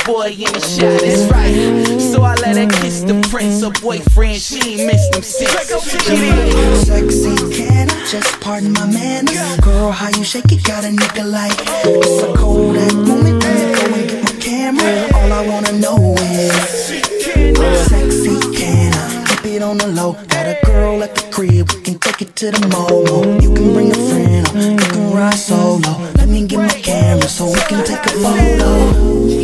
Boy 0.07 0.31
in 0.31 0.51
the 0.55 0.63
shot. 0.63 1.01
That's 1.03 1.27
right. 1.29 1.99
So 1.99 2.23
I 2.23 2.33
let 2.35 2.55
her 2.55 2.69
kiss 2.79 3.01
the 3.01 3.19
prince, 3.29 3.61
her 3.61 3.71
boyfriend. 3.81 4.39
She 4.41 4.79
ain't 4.79 4.87
missed 4.87 5.13
him 5.13 5.21
since. 5.21 5.51
Get 6.07 6.17
it. 6.17 6.85
Sexy, 6.87 7.35
can 7.53 7.91
I 7.91 8.05
just 8.07 8.39
pardon 8.39 8.71
my 8.71 8.87
manners? 8.87 9.59
Girl, 9.59 9.91
how 9.91 10.09
you 10.17 10.23
shake 10.23 10.51
it, 10.51 10.63
got 10.63 10.85
a 10.85 10.87
nigga 10.87 11.29
like 11.29 11.51
It's 11.83 12.23
a 12.23 12.33
Kodak 12.33 12.93
moment, 12.95 13.43
let 13.43 13.59
me 13.59 13.75
go 13.75 13.93
and 13.93 14.09
get 14.09 14.23
my 14.23 14.39
camera 14.39 15.09
All 15.17 15.33
I 15.33 15.45
wanna 15.45 15.73
know 15.73 16.15
is 16.17 16.53
Sexy, 17.89 18.39
can 18.55 18.93
I 18.93 19.25
keep 19.27 19.55
it 19.55 19.61
on 19.61 19.77
the 19.77 19.87
low? 19.87 20.13
Got 20.29 20.47
a 20.47 20.57
girl 20.65 21.03
at 21.03 21.15
the 21.15 21.29
crib, 21.31 21.69
we 21.73 21.81
can 21.81 21.99
take 21.99 22.21
it 22.21 22.35
to 22.37 22.51
the 22.51 22.67
mall 22.69 23.41
You 23.41 23.53
can 23.53 23.73
bring 23.73 23.91
a 23.91 24.01
friend, 24.09 24.47
or 24.55 24.71
you 24.71 24.77
can 24.77 25.13
ride 25.13 25.33
solo 25.33 25.91
Let 26.15 26.29
me 26.29 26.47
get 26.47 26.59
my 26.59 26.79
camera 26.79 27.27
so 27.27 27.45
we 27.45 27.59
can 27.67 27.83
take 27.85 28.05
a 28.05 28.09
photo 28.09 28.57
Now 28.57 29.36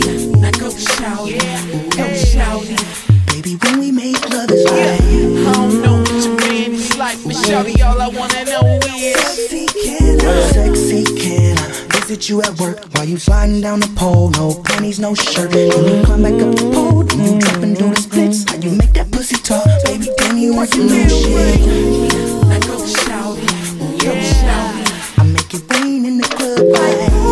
go 0.60 0.70
shout 0.70 1.30
it, 1.30 1.98
go 1.98 2.14
shout 2.14 2.64
it. 2.66 3.14
Baby, 3.28 3.56
when 3.64 3.80
we 3.80 3.92
make 3.92 4.20
love 4.30 4.50
is 4.52 4.64
right 4.70 5.02
I 5.02 5.54
don't 5.54 5.82
know 5.82 5.98
what 6.00 6.26
your 6.26 6.36
man 6.38 6.74
is 6.74 6.98
like, 6.98 7.18
but 7.24 7.34
shawty, 7.34 7.84
all 7.84 8.00
I 8.02 8.08
wanna 8.08 8.46
know 8.46 8.80
is 8.96 9.16
Sexy, 9.50 9.66
can 9.68 10.22
I? 10.22 10.52
Sexy, 10.52 11.04
can 11.04 11.58
I? 11.58 12.00
Visit 12.00 12.30
you 12.30 12.42
at 12.42 12.60
work 12.60 12.86
while 12.94 13.06
you 13.06 13.18
sliding 13.18 13.62
down 13.62 13.80
the 13.80 13.88
pole. 13.96 14.30
No 14.32 14.62
panties, 14.66 15.00
no 15.00 15.16
shirt. 15.16 15.52
Then 15.52 15.72
you 15.72 16.06
climb 16.06 16.24
back 16.24 16.34
up 16.34 16.56
the 16.56 16.72
pole. 16.74 17.04
Then 17.04 17.24
you 17.24 17.40
drop 17.40 17.64
and 17.64 17.78
do 17.78 17.90
the 17.90 18.02
splits. 18.02 18.50
How 18.50 18.58
you 18.58 18.72
make 18.72 18.94
that 18.94 19.12
pussy 19.12 19.38
talk? 19.38 19.66
Baby, 19.86 20.10
damn, 20.18 20.38
you 20.38 20.54
want 20.56 20.70
some 20.70 20.88
new 20.88 21.10
shit. 21.10 21.60
Now 22.48 22.60
go 22.60 22.86
shout 22.86 23.38
it, 23.38 24.00
go 24.00 24.14
shout 24.22 24.76
it. 24.80 25.20
I 25.20 25.24
make 25.24 25.54
it 25.54 25.64
rain 25.74 26.06
in 26.06 26.18
the 26.18 26.28
club. 26.28 27.23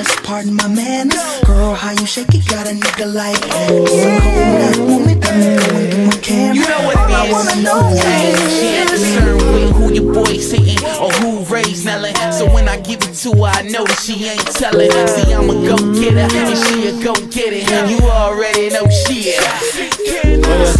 Just 0.00 0.22
pardon 0.22 0.54
my 0.54 0.66
manners. 0.66 1.14
Girl, 1.44 1.74
how 1.74 1.90
you 1.90 2.06
shake 2.06 2.34
it, 2.34 2.48
got 2.48 2.66
a 2.66 2.70
nigga 2.70 3.12
like 3.12 3.36
It's 3.36 3.92
a 3.92 4.20
Kodak 4.24 4.78
moment, 4.78 5.20
let 5.20 5.36
me 5.36 5.56
go 5.60 5.76
and 5.76 5.92
get 5.92 6.06
my 6.06 6.16
camera 6.22 6.54
You 6.54 6.64
know 6.66 6.86
what 6.86 6.96
All 6.96 7.12
I 7.12 7.30
wanna 7.30 7.56
know 7.60 7.82
Hey, 8.00 8.32
is 8.32 8.48
she 8.48 8.66
ain't 8.80 8.88
concerned 8.88 9.42
with 9.42 9.76
who 9.76 9.92
your 9.92 10.14
boy's 10.14 10.50
hitting 10.50 10.82
or 10.96 11.12
who 11.20 11.44
raised 11.52 11.84
Nellin. 11.84 12.14
So 12.32 12.50
when 12.50 12.66
I 12.66 12.80
give 12.80 13.02
it 13.02 13.12
to 13.12 13.30
her, 13.44 13.52
I 13.52 13.60
know 13.68 13.84
that 13.84 13.98
she 14.00 14.24
ain't 14.24 14.40
telling. 14.56 14.90
See, 14.90 15.34
I'm 15.34 15.50
a 15.50 15.54
go 15.68 15.76
getter 15.92 16.34
and 16.34 16.58
she 16.64 16.88
a 16.88 17.04
go 17.04 17.12
get 17.28 17.52
it. 17.52 17.68
You 17.90 18.00
already 18.08 18.70
know 18.70 18.88
she 18.88 19.36
is. 19.36 20.00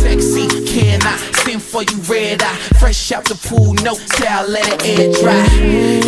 Sexy, 0.01 0.40
can 0.40 0.40
For 1.71 1.85
you 1.85 1.99
red 2.11 2.43
eye? 2.43 2.57
Fresh 2.81 3.13
out 3.13 3.25
the 3.27 3.37
pool, 3.47 3.75
no 3.87 3.95
towel, 3.95 4.49
let 4.49 4.67
it 4.67 4.99
air 4.99 5.13
dry. 5.23 5.39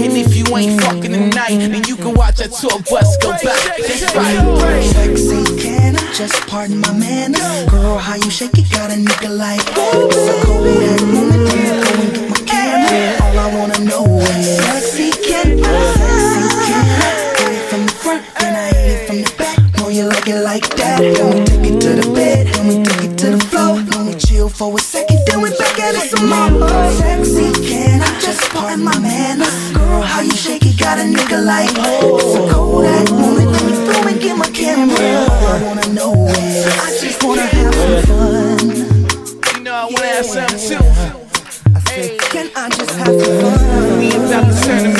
And 0.02 0.12
if 0.18 0.34
you 0.34 0.44
ain't 0.56 0.80
fucking 0.82 1.12
tonight, 1.12 1.58
then 1.58 1.84
you 1.86 1.94
can 1.94 2.14
watch 2.14 2.40
a 2.40 2.48
tour 2.48 2.82
bus 2.90 3.16
go 3.18 3.30
by. 3.30 3.38
That's 3.78 4.12
right. 4.16 4.82
Sexy, 4.82 5.62
can 5.62 5.94
I 5.94 6.12
just 6.14 6.34
pardon 6.48 6.80
my 6.80 6.92
manners? 6.92 7.70
Girl, 7.70 7.96
how 7.96 8.16
you 8.16 8.28
shake 8.28 8.58
it, 8.58 8.72
got 8.72 8.90
a 8.90 8.94
nigga 8.94 9.30
like 9.38 9.60
It's 9.62 10.16
a 10.16 10.44
Kodak 10.44 11.00
moment, 11.06 11.42
let 11.46 11.54
me 11.54 11.70
go 11.78 11.92
and 11.94 12.12
get 12.12 12.30
my 12.30 12.40
camera 12.42 13.22
All 13.22 13.38
I 13.38 13.54
wanna 13.54 13.78
know 13.84 14.18
is 14.18 14.58
Sexy, 14.58 15.10
can 15.22 15.62
I? 15.62 15.70
Sexy, 15.94 16.58
can 16.66 16.86
I? 16.90 17.14
Hit 17.38 17.52
it 17.54 17.70
from 17.70 17.86
the 17.86 17.92
front, 17.92 18.24
then 18.40 18.56
I 18.56 18.66
hit 18.74 18.90
it 18.90 19.06
from 19.06 19.18
the 19.22 19.30
back 19.38 19.78
Know 19.78 19.88
you 19.90 20.04
like 20.06 20.26
it 20.26 20.42
like 20.42 20.68
that 20.74 20.98
Then 20.98 21.38
we 21.38 21.44
take 21.44 21.72
it 21.72 21.80
to 21.82 21.94
the 22.02 22.11
just 28.22 28.50
pardon 28.50 28.84
my 28.84 28.96
manners? 29.00 29.72
Girl, 29.72 30.00
how 30.02 30.20
you 30.20 30.30
shake 30.32 30.64
it, 30.64 30.78
got 30.78 30.98
a 30.98 31.02
nigga 31.02 31.44
like 31.44 31.70
oh. 31.76 32.18
It's 32.22 32.34
a 32.38 32.54
Kodak 32.54 33.10
moment, 33.10 33.50
let 33.50 33.64
me 33.66 33.74
go 33.86 34.08
and 34.08 34.20
get 34.20 34.36
my 34.36 34.48
camera. 34.50 34.96
I 34.96 35.62
wanna 35.64 35.88
know 35.92 36.14
is 36.28 36.66
I 36.66 36.90
just 37.00 37.22
wanna 37.24 37.42
have 37.42 37.74
some 37.74 38.02
fun. 38.06 39.56
You 39.56 39.62
know 39.64 39.74
I 39.74 39.84
wanna 39.90 40.06
have 40.06 40.26
some 40.26 40.46
too. 40.46 40.84
I 41.74 41.80
said, 41.88 42.20
can 42.30 42.50
I 42.54 42.68
just 42.70 42.94
have 43.00 43.20
some 43.20 43.40
fun? 43.42 43.98
We 43.98 44.08
about 44.14 44.46
to 44.46 44.54
turn 44.66 44.91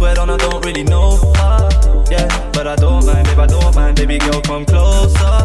swear 0.00 0.18
on 0.18 0.30
I 0.30 0.36
don't 0.38 0.64
really 0.64 0.82
know 0.82 1.18
her. 1.36 1.68
Yeah, 2.10 2.26
but 2.52 2.66
I 2.66 2.74
don't 2.74 3.04
mind, 3.04 3.26
babe, 3.26 3.38
I 3.38 3.46
don't 3.46 3.74
mind. 3.74 3.96
Baby 3.96 4.16
girl, 4.18 4.40
come 4.40 4.64
closer. 4.64 5.36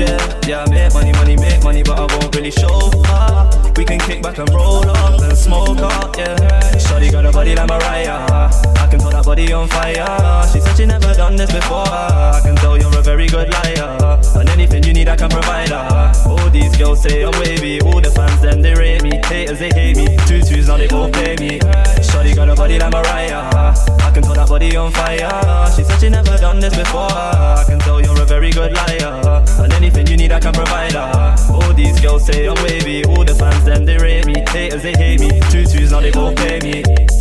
Yeah, 0.00 0.16
yeah, 0.48 0.64
I 0.64 0.70
make 0.70 0.94
money, 0.94 1.12
money, 1.12 1.36
make 1.36 1.62
money, 1.62 1.82
but 1.82 1.98
I 1.98 2.06
won't 2.14 2.34
really 2.34 2.50
show 2.50 2.90
her. 3.08 3.50
We 3.76 3.84
can 3.84 3.98
kick 3.98 4.22
back 4.22 4.38
and 4.38 4.48
roll 4.48 4.88
up 4.88 5.20
and 5.20 5.36
smoke 5.36 5.80
up. 5.80 6.16
Yeah, 6.16 6.36
Shawty 6.84 7.12
got 7.12 7.26
a 7.26 7.32
body 7.32 7.54
like 7.54 7.68
Mariah. 7.68 8.48
I 8.82 8.86
can 8.90 8.98
tell 8.98 9.10
that 9.10 9.26
body 9.26 9.52
on 9.52 9.68
fire. 9.68 10.48
She 10.52 10.60
said 10.60 10.76
she 10.76 10.86
never 10.86 11.12
done 11.12 11.36
this 11.36 11.52
before. 11.52 11.86
I 11.86 12.40
can 12.42 12.56
tell 12.56 12.78
you're 12.78 12.98
a 12.98 13.02
very 13.02 13.26
good 13.26 13.50
liar. 13.50 14.17
And 14.38 14.48
anything 14.50 14.84
you 14.84 14.92
need, 14.92 15.08
I 15.08 15.16
can 15.16 15.28
provide 15.28 15.70
her. 15.70 16.12
All 16.26 16.50
these 16.50 16.76
girls 16.76 17.02
say 17.02 17.24
oh, 17.24 17.30
I'm 17.30 17.40
wavy. 17.40 17.80
All 17.80 18.00
the 18.00 18.10
fans, 18.10 18.40
then 18.40 18.62
they 18.62 18.74
rate 18.74 19.02
me. 19.02 19.20
Haters, 19.24 19.58
they 19.58 19.70
hate 19.70 19.96
me. 19.96 20.16
Two 20.28 20.40
twos, 20.40 20.68
now 20.68 20.76
they 20.76 20.86
both 20.86 21.12
play 21.12 21.34
me. 21.36 21.58
Shawty 22.06 22.36
got 22.36 22.48
a 22.48 22.54
body 22.54 22.78
like 22.78 22.92
Mariah. 22.92 23.74
I 24.06 24.10
can 24.14 24.22
tell 24.22 24.34
that 24.34 24.48
body 24.48 24.76
on 24.76 24.92
fire. 24.92 25.70
She 25.74 25.82
said 25.82 25.98
she 26.00 26.08
never 26.08 26.36
done 26.36 26.60
this 26.60 26.76
before. 26.76 27.10
I 27.10 27.64
can 27.66 27.80
tell 27.80 28.00
you're 28.00 28.20
a 28.20 28.24
very 28.24 28.50
good 28.50 28.72
liar. 28.72 29.44
And 29.58 29.72
anything 29.72 30.06
you 30.06 30.16
need, 30.16 30.30
I 30.30 30.38
can 30.38 30.52
provide 30.52 30.92
her. 30.92 31.34
All 31.50 31.74
these 31.74 32.00
girls 32.00 32.24
say 32.24 32.46
oh, 32.46 32.54
I'm 32.54 32.62
wavy. 32.62 33.04
All 33.04 33.24
the 33.24 33.34
fans, 33.34 33.64
then 33.64 33.84
they 33.84 33.98
rate 33.98 34.26
me. 34.26 34.44
Haters, 34.48 34.82
they 34.82 34.92
hate 34.92 35.20
me. 35.20 35.40
Two 35.50 35.64
twos, 35.64 35.90
now 35.90 36.00
they 36.00 36.12
both 36.12 36.36
play 36.36 36.60
me. 36.60 37.17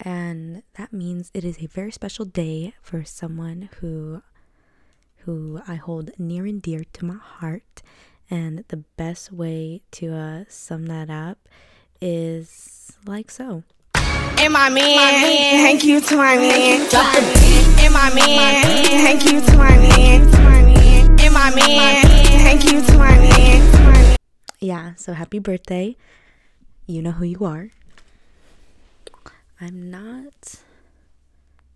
And 0.00 0.62
that 0.74 0.92
means 0.92 1.30
it 1.34 1.44
is 1.44 1.58
a 1.58 1.66
very 1.66 1.92
special 1.92 2.24
day 2.24 2.74
for 2.82 3.04
someone 3.04 3.68
who 3.80 4.22
who 5.24 5.60
I 5.68 5.74
hold 5.74 6.10
near 6.18 6.46
and 6.46 6.62
dear 6.62 6.84
to 6.92 7.04
my 7.04 7.16
heart. 7.16 7.82
And 8.30 8.64
the 8.68 8.84
best 8.96 9.32
way 9.32 9.82
to 9.92 10.14
uh, 10.14 10.44
sum 10.48 10.86
that 10.86 11.10
up 11.10 11.48
is 12.00 12.96
like 13.06 13.30
so. 13.30 13.64
And 13.94 14.52
my 14.52 14.68
man, 14.70 15.20
thank 15.62 15.84
you 15.84 16.00
to 16.00 16.16
my 16.16 16.36
man. 16.36 16.88
Drop 16.90 17.14
the 17.14 17.20
beat. 17.20 17.84
And 17.84 17.94
my 17.94 18.14
man, 18.14 18.64
thank 18.84 19.24
you 19.24 19.40
to 19.40 19.56
my 19.56 19.76
man. 19.76 20.22
And 21.20 21.34
my 21.34 21.50
man, 21.54 22.04
thank 22.04 22.64
you 22.64 22.82
to 22.82 22.98
my 22.98 23.18
man. 23.18 24.16
Yeah, 24.60 24.94
so 24.96 25.12
happy 25.12 25.38
birthday. 25.38 25.96
You 26.90 27.02
know 27.02 27.12
who 27.12 27.26
you 27.26 27.44
are. 27.44 27.68
I'm 29.60 29.90
not 29.90 30.54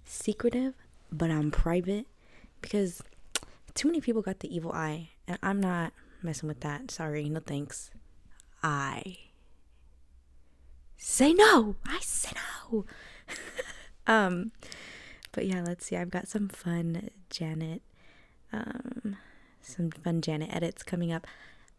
secretive, 0.07 0.73
but 1.13 1.31
I'm 1.31 1.51
private 1.51 2.07
because 2.63 3.03
too 3.75 3.89
many 3.89 4.01
people 4.01 4.23
got 4.23 4.41
the 4.41 4.55
evil 4.55 4.73
eye, 4.73 5.11
and 5.29 5.39
I'm 5.43 5.61
not 5.61 5.93
messing 6.23 6.49
with 6.49 6.61
that. 6.61 6.91
Sorry, 6.91 7.29
no 7.29 7.41
thanks. 7.41 7.91
I 8.63 9.19
say 10.97 11.35
no. 11.35 11.77
I 11.85 11.99
say 12.01 12.31
no. 12.71 12.87
um, 14.07 14.51
but 15.33 15.45
yeah, 15.45 15.63
let's 15.63 15.85
see. 15.85 15.97
I've 15.99 16.11
got 16.11 16.27
some 16.27 16.49
fun 16.49 17.11
Janet, 17.29 17.83
um, 18.51 19.17
some 19.61 19.91
fun 19.91 20.23
Janet 20.23 20.49
edits 20.51 20.83
coming 20.83 21.13
up. 21.13 21.27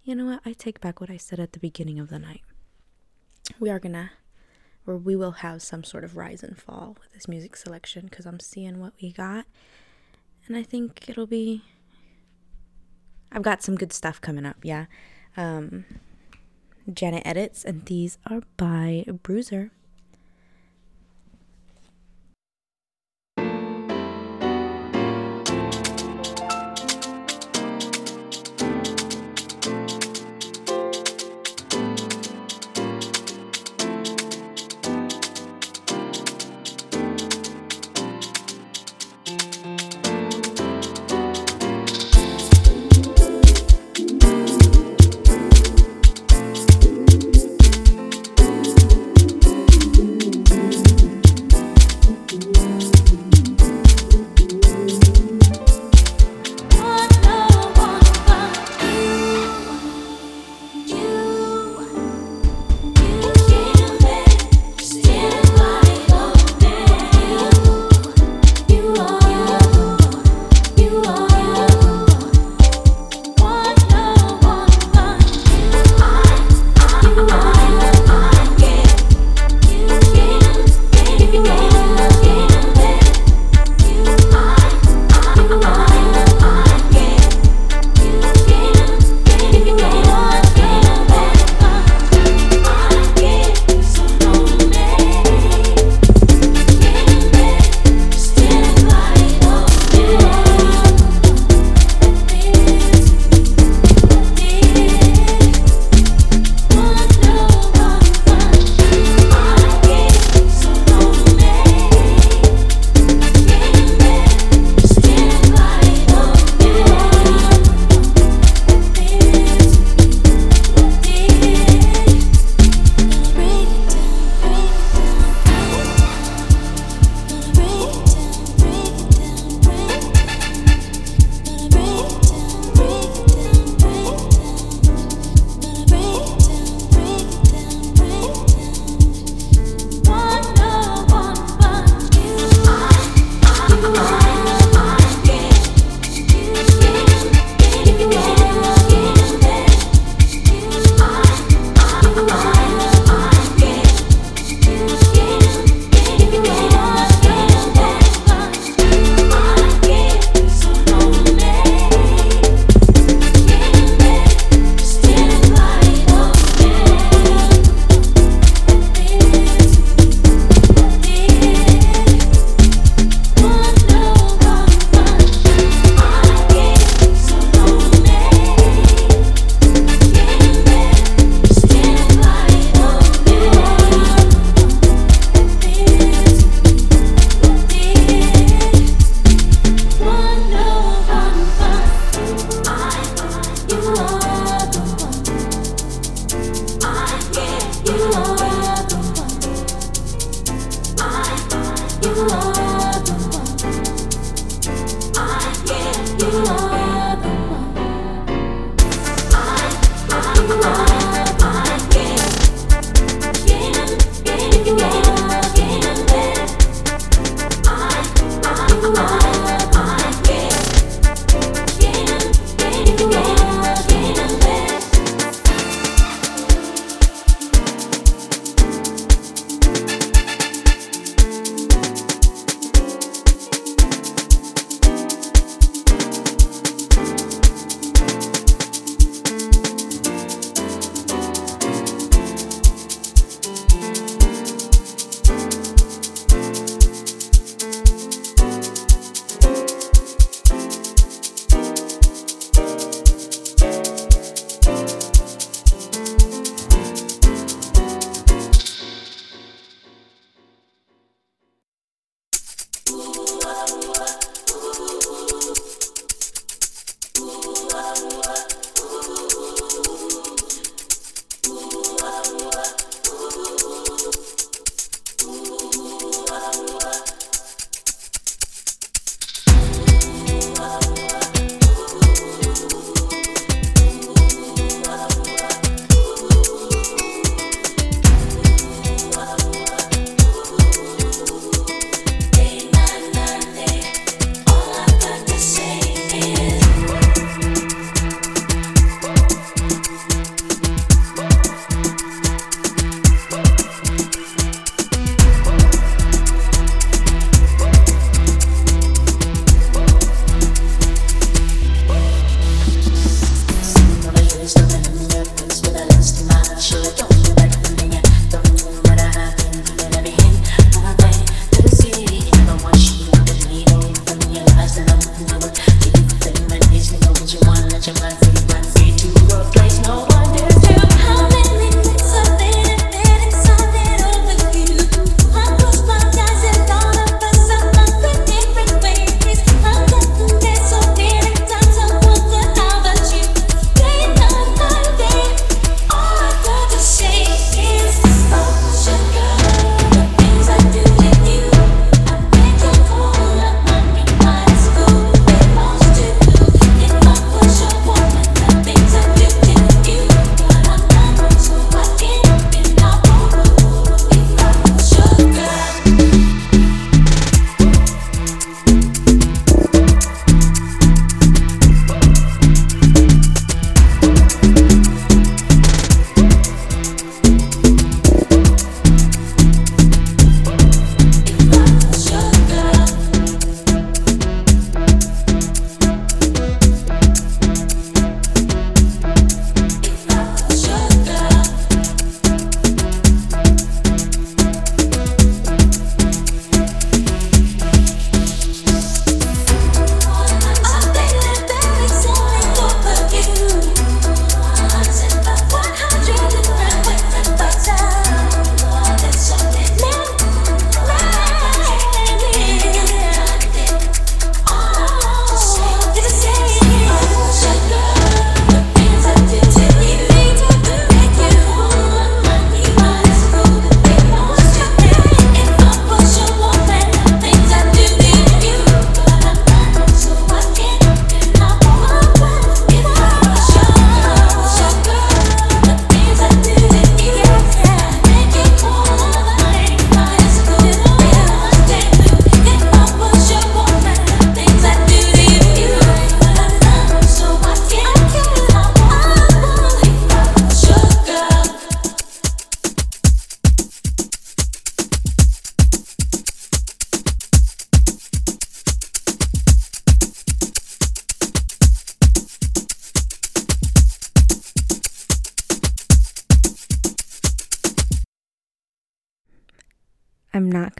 You 0.03 0.13
know 0.13 0.25
what? 0.25 0.41
I 0.45 0.53
take 0.53 0.79
back 0.79 1.01
what 1.01 1.09
I 1.09 1.17
said 1.17 1.39
at 1.39 1.53
the 1.53 1.59
beginning 1.59 1.99
of 1.99 2.09
the 2.09 2.19
night. 2.19 2.41
We 3.59 3.69
are 3.69 3.79
gonna, 3.79 4.11
or 4.85 4.97
we 4.97 5.15
will 5.15 5.31
have 5.31 5.61
some 5.61 5.83
sort 5.83 6.03
of 6.03 6.17
rise 6.17 6.43
and 6.43 6.57
fall 6.57 6.97
with 6.99 7.13
this 7.13 7.27
music 7.27 7.55
selection 7.55 8.07
because 8.09 8.25
I'm 8.25 8.39
seeing 8.39 8.79
what 8.79 8.93
we 9.01 9.11
got, 9.11 9.45
and 10.47 10.55
I 10.57 10.63
think 10.63 11.07
it'll 11.09 11.27
be. 11.27 11.63
I've 13.31 13.41
got 13.41 13.63
some 13.63 13.75
good 13.75 13.93
stuff 13.93 14.21
coming 14.21 14.45
up. 14.45 14.57
Yeah, 14.63 14.85
um, 15.37 15.85
Janet 16.91 17.23
edits, 17.25 17.63
and 17.63 17.85
these 17.85 18.17
are 18.29 18.41
by 18.57 19.05
Bruiser. 19.23 19.71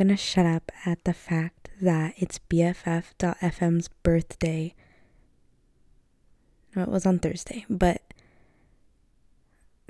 Not 0.03 0.07
gonna 0.09 0.17
shut 0.17 0.45
up 0.45 0.69
at 0.85 1.05
the 1.05 1.13
fact 1.13 1.69
that 1.81 2.15
it's 2.17 2.37
BFF.FM's 2.49 3.87
birthday. 3.87 4.75
No, 6.75 6.83
it 6.83 6.89
was 6.89 7.05
on 7.05 7.19
Thursday, 7.19 7.65
but 7.69 8.01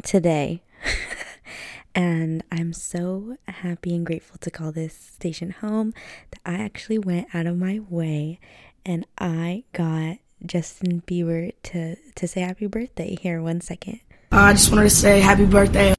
today. 0.04 0.62
and 1.96 2.44
I'm 2.52 2.74
so 2.74 3.38
happy 3.48 3.96
and 3.96 4.06
grateful 4.06 4.38
to 4.42 4.52
call 4.52 4.72
this 4.72 4.94
station 4.94 5.50
home 5.50 5.96
that 6.30 6.42
I 6.46 6.64
actually 6.64 7.00
went 7.00 7.34
out 7.34 7.48
of 7.48 7.58
my 7.58 7.80
way 7.90 8.40
and 8.86 9.08
I 9.18 9.64
got 9.74 10.18
Justin 10.46 11.02
Bieber 11.08 11.54
to, 11.64 11.96
to 11.96 12.28
say 12.28 12.42
happy 12.42 12.68
birthday. 12.68 13.18
Here, 13.20 13.42
one 13.42 13.62
second. 13.62 14.00
I 14.32 14.54
just 14.54 14.70
wanted 14.70 14.84
to 14.84 14.90
say 14.92 15.22
happy 15.22 15.48
birthday. 15.48 15.96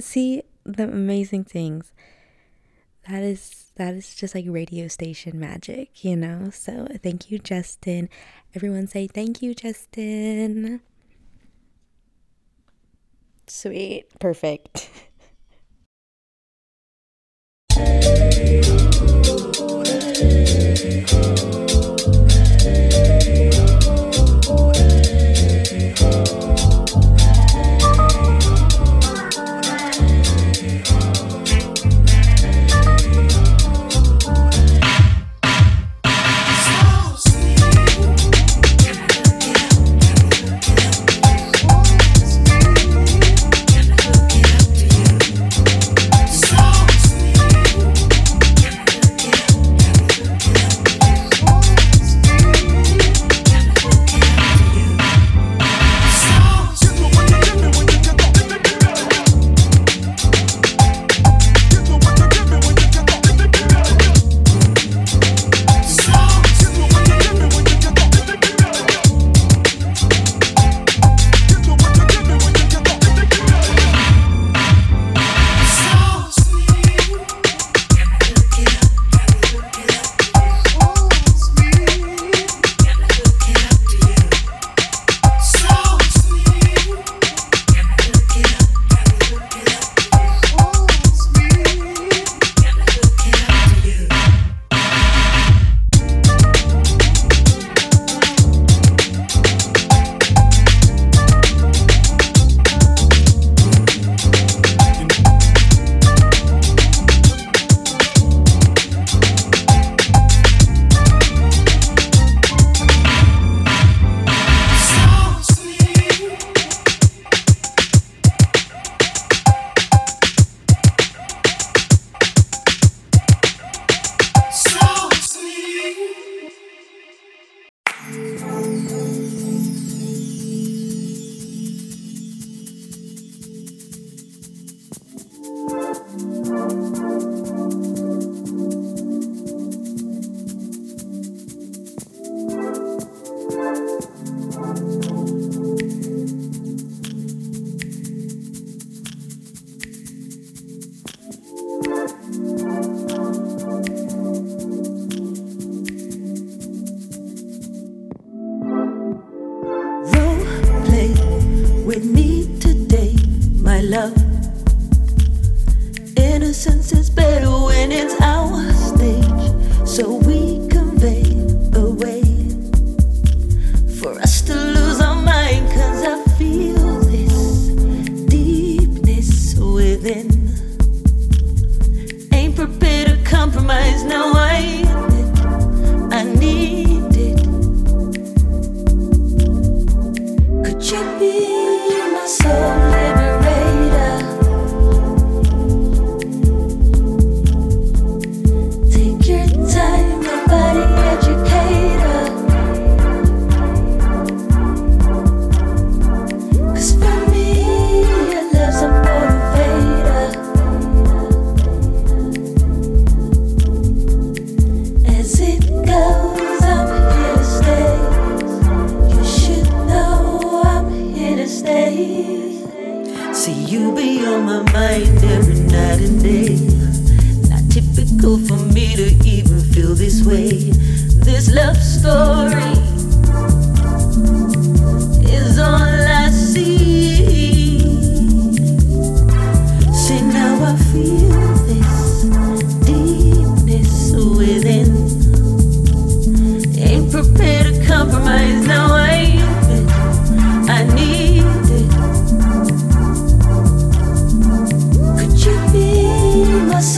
See 0.00 0.42
the 0.64 0.88
amazing 0.88 1.44
things. 1.44 1.92
That 3.08 3.22
is 3.22 3.72
that 3.76 3.94
is 3.94 4.14
just 4.14 4.34
like 4.34 4.44
radio 4.46 4.86
station 4.88 5.40
magic, 5.40 6.04
you 6.04 6.14
know? 6.14 6.50
So 6.52 6.86
thank 7.02 7.30
you, 7.30 7.38
Justin. 7.38 8.10
Everyone 8.54 8.86
say 8.86 9.06
thank 9.06 9.40
you, 9.40 9.54
Justin. 9.54 10.82
Sweet. 13.46 14.06
Perfect. 14.18 14.90
Get 17.78 18.64
up 21.76 21.87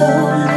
be 0.01 0.49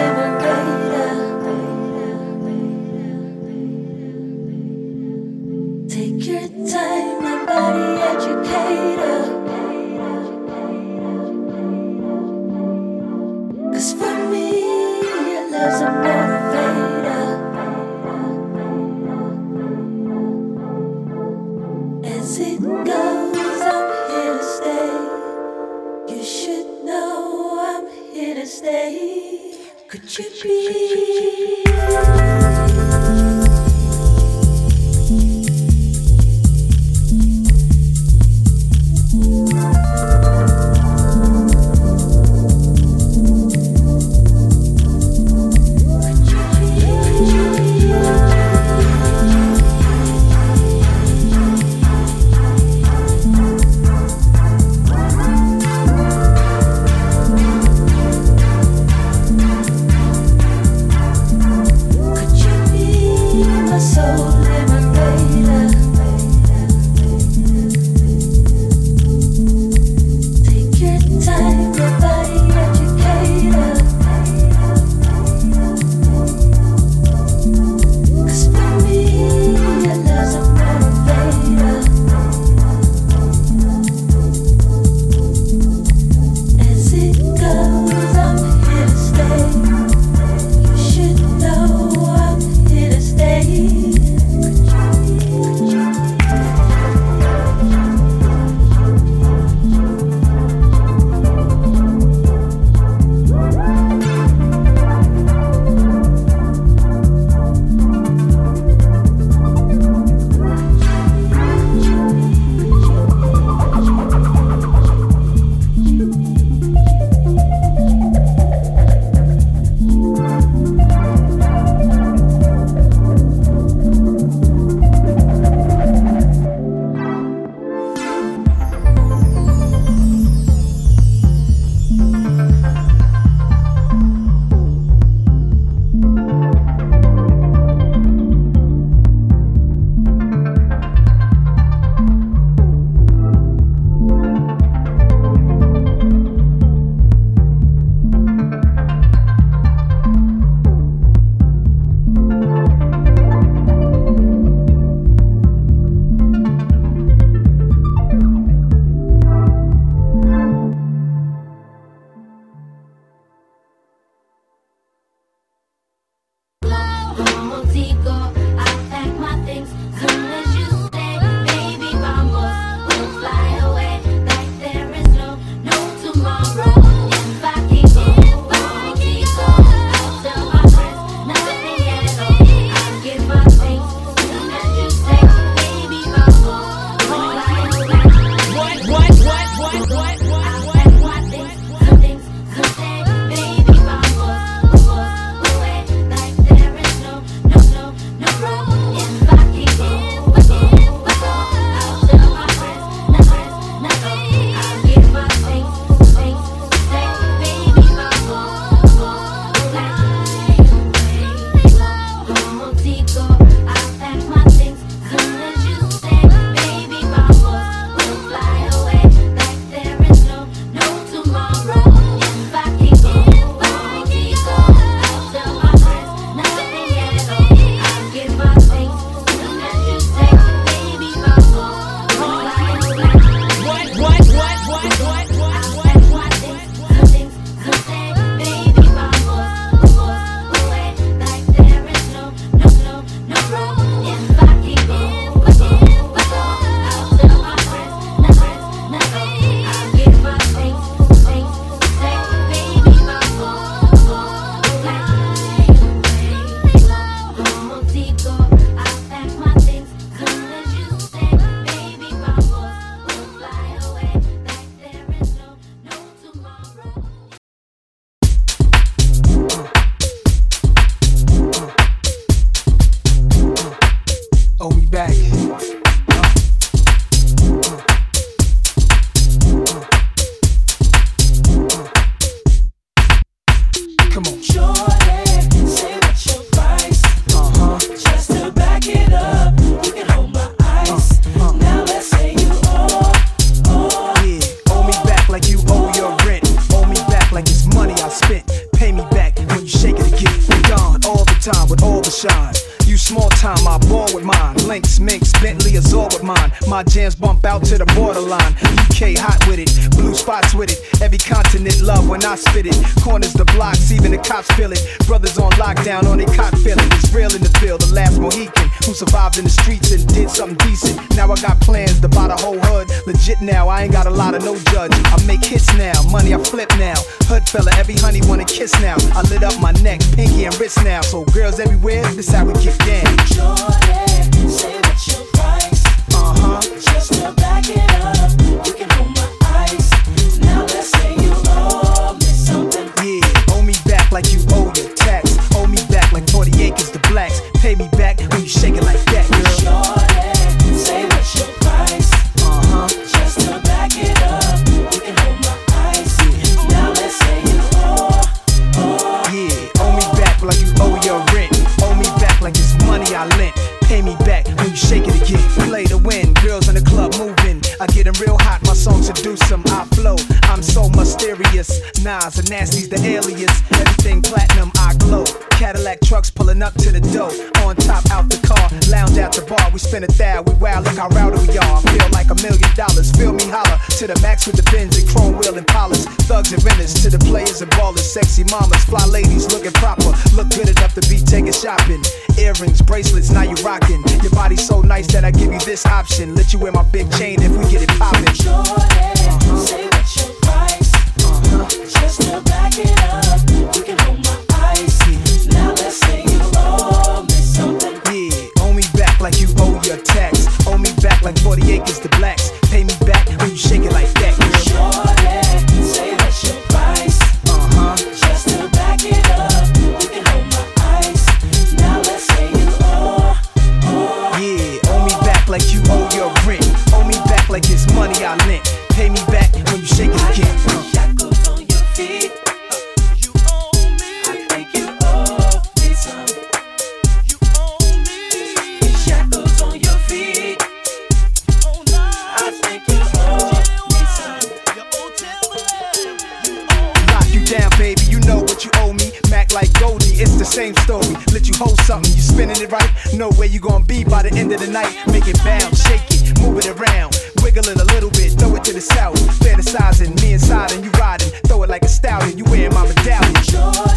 By 454.13 454.21
the 454.21 454.37
end 454.37 454.51
of 454.53 454.59
the 454.59 454.67
night, 454.67 454.93
make 455.07 455.27
it 455.27 455.43
bounce, 455.43 455.81
shake 455.87 456.05
it, 456.11 456.39
move 456.39 456.59
it 456.59 456.67
around, 456.67 457.19
wiggle 457.41 457.67
it 457.67 457.81
a 457.81 457.85
little 457.85 458.11
bit, 458.11 458.33
throw 458.33 458.55
it 458.55 458.63
to 458.65 458.71
the 458.71 458.79
south. 458.79 459.17
Fantasizing, 459.39 460.21
me 460.21 460.33
inside 460.33 460.71
and 460.73 460.85
you 460.85 460.91
riding, 460.91 461.29
throw 461.47 461.63
it 461.63 461.69
like 461.71 461.81
a 461.81 461.89
stallion, 461.89 462.37
you 462.37 462.43
wearing 462.43 462.75
my 462.75 462.87
medallion. 462.87 463.33
Joy. 463.41 463.92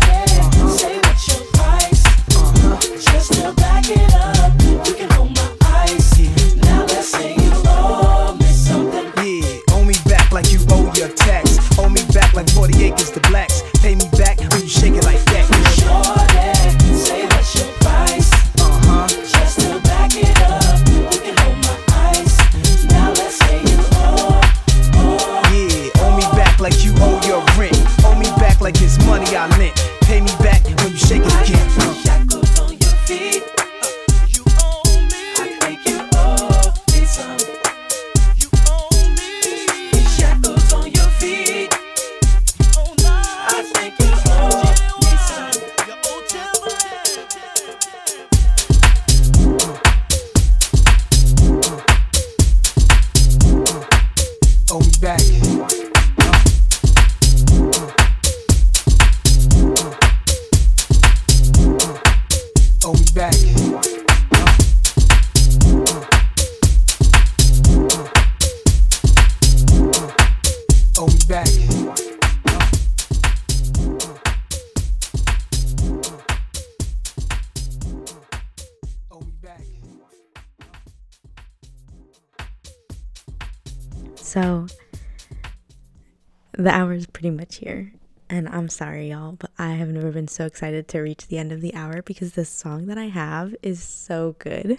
the 86.66 86.74
hour 86.74 86.92
is 86.92 87.06
pretty 87.06 87.30
much 87.30 87.58
here. 87.58 87.92
And 88.28 88.48
I'm 88.48 88.68
sorry, 88.68 89.10
y'all, 89.10 89.36
but 89.38 89.52
I 89.56 89.74
have 89.74 89.88
never 89.88 90.10
been 90.10 90.26
so 90.26 90.46
excited 90.46 90.88
to 90.88 90.98
reach 90.98 91.28
the 91.28 91.38
end 91.38 91.52
of 91.52 91.60
the 91.60 91.72
hour 91.76 92.02
because 92.02 92.32
this 92.32 92.48
song 92.48 92.86
that 92.86 92.98
I 92.98 93.04
have 93.04 93.54
is 93.62 93.80
so 93.80 94.34
good. 94.40 94.76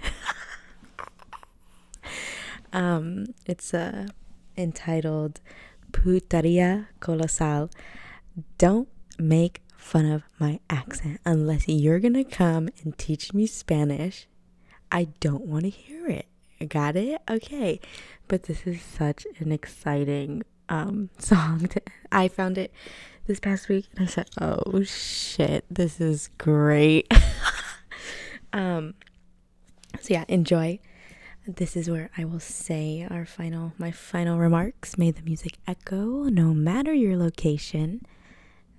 um, 2.74 3.28
it's 3.46 3.74
uh, 3.74 4.08
entitled 4.58 5.40
Putaria 5.94 6.88
Colosal. 7.00 7.72
Don't 8.58 8.90
make 9.18 9.62
fun 9.78 10.12
of 10.12 10.24
my 10.40 10.60
accent 10.70 11.22
unless 11.24 11.70
you're 11.70 12.02
gonna 12.02 12.26
come 12.26 12.68
and 12.84 12.98
teach 12.98 13.34
me 13.34 13.48
Spanish. 13.48 14.28
I 14.92 15.06
don't 15.22 15.46
want 15.46 15.64
to 15.64 15.70
hear 15.70 16.06
it. 16.08 16.26
Got 16.68 16.98
it? 16.98 17.22
Okay. 17.30 17.80
But 18.28 18.44
this 18.44 18.68
is 18.68 18.82
such 18.82 19.26
an 19.40 19.54
exciting 19.54 20.44
um, 20.70 21.10
song. 21.20 21.68
To, 21.68 21.82
I 22.12 22.28
found 22.28 22.58
it 22.58 22.72
this 23.28 23.40
past 23.40 23.70
week 23.70 23.88
and 23.96 24.08
I 24.08 24.12
said, 24.12 24.30
oh 24.40 24.84
shit, 24.84 25.66
this 25.70 26.00
is 26.00 26.30
great. 26.38 27.12
um, 28.54 28.94
so 30.00 30.14
yeah, 30.14 30.26
enjoy. 30.28 30.80
This 31.46 31.78
is 31.78 31.90
where 31.90 32.10
I 32.18 32.26
will 32.26 32.42
say 32.42 33.08
our 33.10 33.26
final, 33.26 33.74
my 33.78 33.92
final 33.92 34.38
remarks. 34.38 34.98
May 34.98 35.12
the 35.12 35.22
music 35.22 35.54
echo 35.66 36.24
no 36.24 36.54
matter 36.54 36.94
your 36.94 37.16
location. 37.16 38.06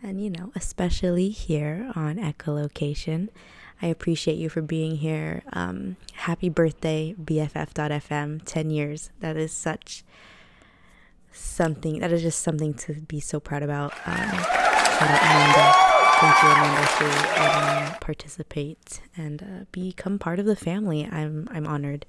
And 0.03 0.23
you 0.23 0.31
know, 0.31 0.53
especially 0.55 1.31
here 1.31 1.91
on 1.95 2.17
echolocation. 2.17 3.29
I 3.81 3.87
appreciate 3.87 4.37
you 4.37 4.49
for 4.49 4.61
being 4.61 4.97
here. 4.97 5.43
Um, 5.53 5.97
happy 6.13 6.49
birthday, 6.49 7.15
BFF.FM, 7.23 8.43
10 8.45 8.71
years. 8.71 9.11
That 9.21 9.37
is 9.37 9.53
such 9.53 10.05
something, 11.33 12.01
that 12.01 12.13
is 12.13 12.23
just 12.23 12.43
something 12.43 12.75
to 12.75 12.95
be 12.95 13.21
so 13.21 13.41
proud 13.41 13.63
about. 13.63 13.93
Um, 14.07 14.17
shout 14.17 15.11
out 15.11 15.23
Amanda. 15.23 15.75
Thank 16.21 16.43
you, 16.43 16.49
Amanda, 16.49 17.41
letting 17.41 17.93
me 17.93 17.99
participate 18.01 19.01
and 19.17 19.43
uh, 19.43 19.65
become 19.71 20.19
part 20.19 20.39
of 20.39 20.47
the 20.47 20.57
family. 20.57 21.09
I'm, 21.11 21.49
I'm 21.53 21.67
honored. 21.67 22.07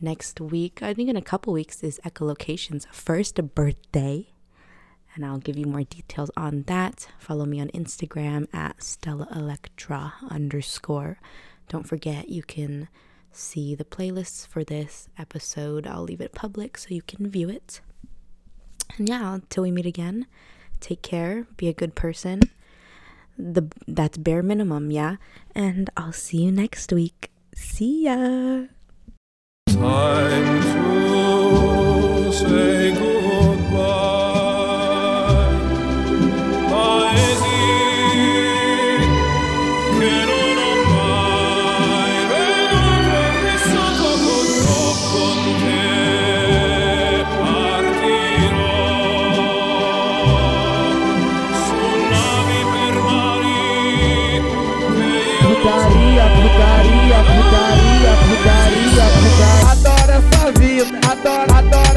Next 0.00 0.40
week, 0.40 0.82
I 0.82 0.92
think 0.92 1.08
in 1.08 1.16
a 1.16 1.22
couple 1.22 1.54
weeks, 1.54 1.82
is 1.82 1.98
Echolocation's 2.04 2.86
first 2.92 3.54
birthday 3.54 4.28
and 5.16 5.24
I'll 5.24 5.38
give 5.38 5.56
you 5.56 5.64
more 5.64 5.82
details 5.82 6.30
on 6.36 6.64
that. 6.66 7.08
Follow 7.18 7.46
me 7.46 7.60
on 7.60 7.68
Instagram 7.68 8.54
at 8.54 8.82
Stella 8.82 9.26
Electra 9.34 10.14
underscore. 10.30 11.18
Don't 11.68 11.88
forget 11.88 12.28
you 12.28 12.42
can 12.42 12.88
see 13.32 13.74
the 13.74 13.84
playlists 13.84 14.46
for 14.46 14.62
this 14.62 15.08
episode. 15.18 15.86
I'll 15.86 16.02
leave 16.02 16.20
it 16.20 16.32
public 16.32 16.76
so 16.76 16.88
you 16.90 17.02
can 17.02 17.28
view 17.28 17.48
it. 17.48 17.80
And 18.98 19.08
yeah, 19.08 19.34
until 19.34 19.62
we 19.64 19.70
meet 19.70 19.86
again, 19.86 20.26
take 20.80 21.02
care, 21.02 21.46
be 21.56 21.68
a 21.68 21.72
good 21.72 21.94
person. 21.94 22.40
The 23.38 23.68
that's 23.86 24.16
bare 24.16 24.42
minimum, 24.42 24.90
yeah. 24.90 25.16
And 25.54 25.90
I'll 25.96 26.12
see 26.12 26.42
you 26.44 26.52
next 26.52 26.92
week. 26.92 27.30
See 27.54 28.04
ya. 28.04 28.66
Time 29.68 30.62
to 30.62 32.32
say 32.32 32.94
goodbye. 32.94 34.15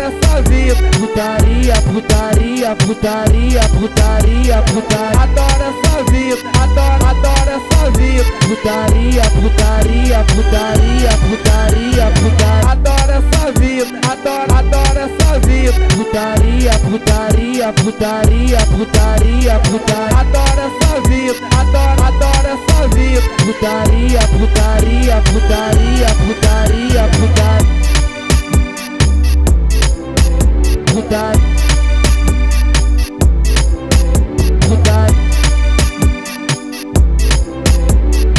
Adoro 0.09 0.17
essa 0.17 0.41
vida. 0.41 0.89
Putaria, 0.99 1.75
putaria, 1.81 2.75
putaria, 2.75 3.61
putaria, 3.69 4.61
putaria. 4.63 5.23
Adoro 5.23 5.63
essa 5.69 6.03
vida, 6.11 6.49
adoro, 6.61 7.05
adoro 7.05 7.51
essa 7.51 7.91
vida. 7.91 8.23
Putaria, 8.47 9.23
putaria, 9.31 10.23
putaria, 10.25 11.09
putaria, 11.27 12.05
putaria. 12.19 12.71
Adoro 12.71 13.11
essa 13.11 13.51
vida, 13.59 13.99
adoro, 14.09 14.53
adoro 14.55 14.99
essa 14.99 15.39
vida. 15.39 15.73
Putaria, 15.95 16.73
putaria, 16.79 17.73
putaria, 17.73 18.57
putaria, 18.65 19.59
putaria. 19.59 20.19
Adoro 20.19 20.61
essa 20.67 21.01
vida, 21.07 21.39
adoro, 21.59 22.03
adoro 22.03 22.47
essa 22.47 22.87
vida. 22.95 23.29
Putaria, 23.45 24.21
putaria, 24.27 25.21
putaria. 25.31 26.07
Putaria. 26.19 27.03
Putaria. 27.19 27.98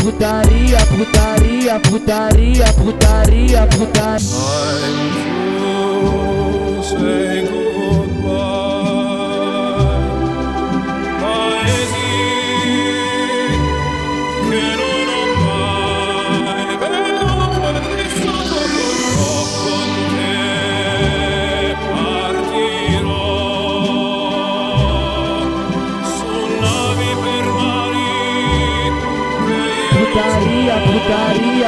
Putaria, 0.00 0.78
putaria, 0.86 1.80
putaria, 1.80 2.72
putaria, 2.74 3.66
putaria. 3.66 4.30
Time 4.30 5.10
to 5.58 6.82
say 6.82 7.46
goodbye. 7.48 8.69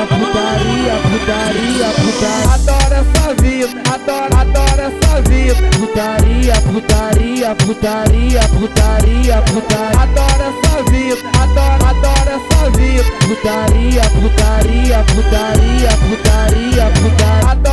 Putaria, 0.07 0.95
putaria, 1.11 1.89
putaria. 2.01 2.55
Adoro 2.55 2.95
essa 2.95 3.35
vida, 3.43 3.83
adoro, 3.95 4.37
adoro 4.37 4.83
essa 4.83 5.23
vida. 5.23 5.55
Putaria, 5.79 6.55
putaria, 6.63 7.55
putaria, 7.55 8.41
putaria, 8.49 9.43
putaria. 9.43 10.03
Adoro 10.03 10.45
essa 10.51 10.75
vida, 10.91 11.23
adoro, 11.43 11.85
adoro 11.91 12.31
essa 12.37 12.71
vida. 12.71 13.11
Putaria, 13.27 14.03
putaria, 14.21 14.99
putaria, 15.15 15.91
putaria, 16.09 16.85
putaria. 17.01 17.51
Adoro 17.51 17.72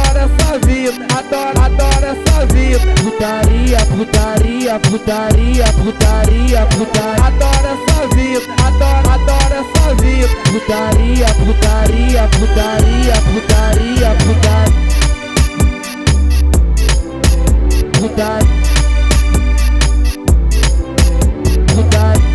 vida, 0.66 1.06
adoro, 1.18 1.62
adoro 1.62 2.06
essa 2.06 2.46
vida. 2.54 2.94
Putaria, 3.02 3.80
putaria, 3.86 4.80
putaria, 4.80 5.74
putaria, 5.74 6.66
putaria. 6.68 7.26
Adoro 7.28 7.68
essa 7.76 8.00
vida, 8.16 8.48
adoro, 8.66 9.10
adoro 9.10 9.56
essa 9.62 9.96
vida. 10.02 10.36
Putaria, 10.52 11.28
putaria, 11.36 12.28
putaria, 12.28 13.14
putaria, 13.30 14.10
putaria. 14.26 14.90
Putaria. 18.00 18.60
Putaria. 21.76 22.30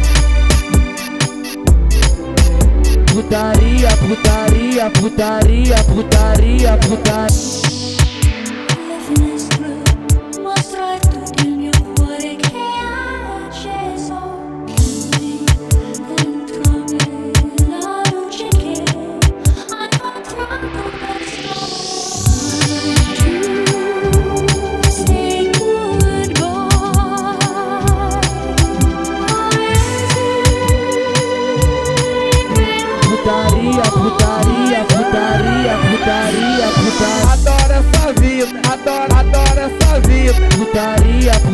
Putaria, 3.15 3.91
putaria, 3.97 4.91
putaria, 4.91 5.85
putaria, 5.85 6.77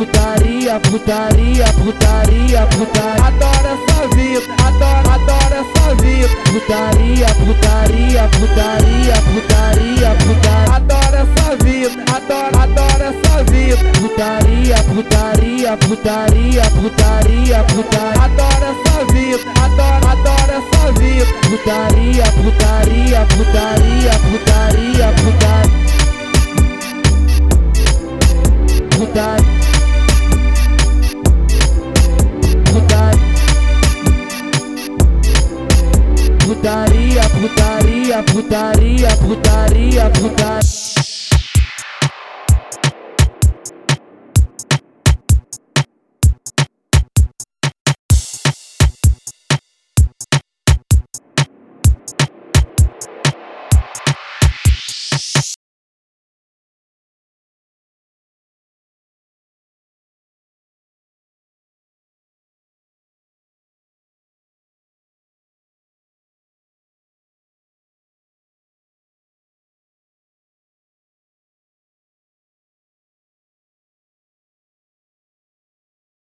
Putaria, 0.01 0.81
putaria, 0.81 1.67
putaria, 1.75 2.67
putaria. 2.69 3.27
Adoro 3.27 3.69
essa 3.69 4.09
vida, 4.17 4.49
adoro, 4.65 5.11
adoro 5.13 5.55
essa 5.61 5.95
vida. 6.01 6.33
Putaria, 6.51 7.27
putaria, 7.35 8.23
putaria, 8.33 9.21
putaria, 9.29 10.11
putaria. 10.25 10.75
Adoro 10.75 11.17
essa 11.21 11.49
vida, 11.63 12.01
adoro, 12.17 12.57
adoro 12.63 13.05
essa 13.05 13.45
vida. 13.45 13.93
Putaria, 14.01 14.77
putaria, 14.85 15.77
putaria, 15.77 16.63
putaria, 16.71 17.63
putaria. 17.65 18.23
Adoro 18.25 18.65
essa 18.73 19.05
vida, 19.13 19.45
adoro, 19.63 20.07
adoro 20.09 20.53
essa 20.57 20.93
vida. 20.99 21.29
Putaria, 21.51 22.25
putaria, 22.41 23.21
putaria, 23.37 24.19
putaria. 24.31 25.13
Putaria. 25.21 25.91
Putaria. 28.97 29.60
Putaria, 36.51 37.23
putaria, 37.31 38.23
putaria, 38.25 39.17
putaria, 39.19 40.11
putaria. 40.11 40.80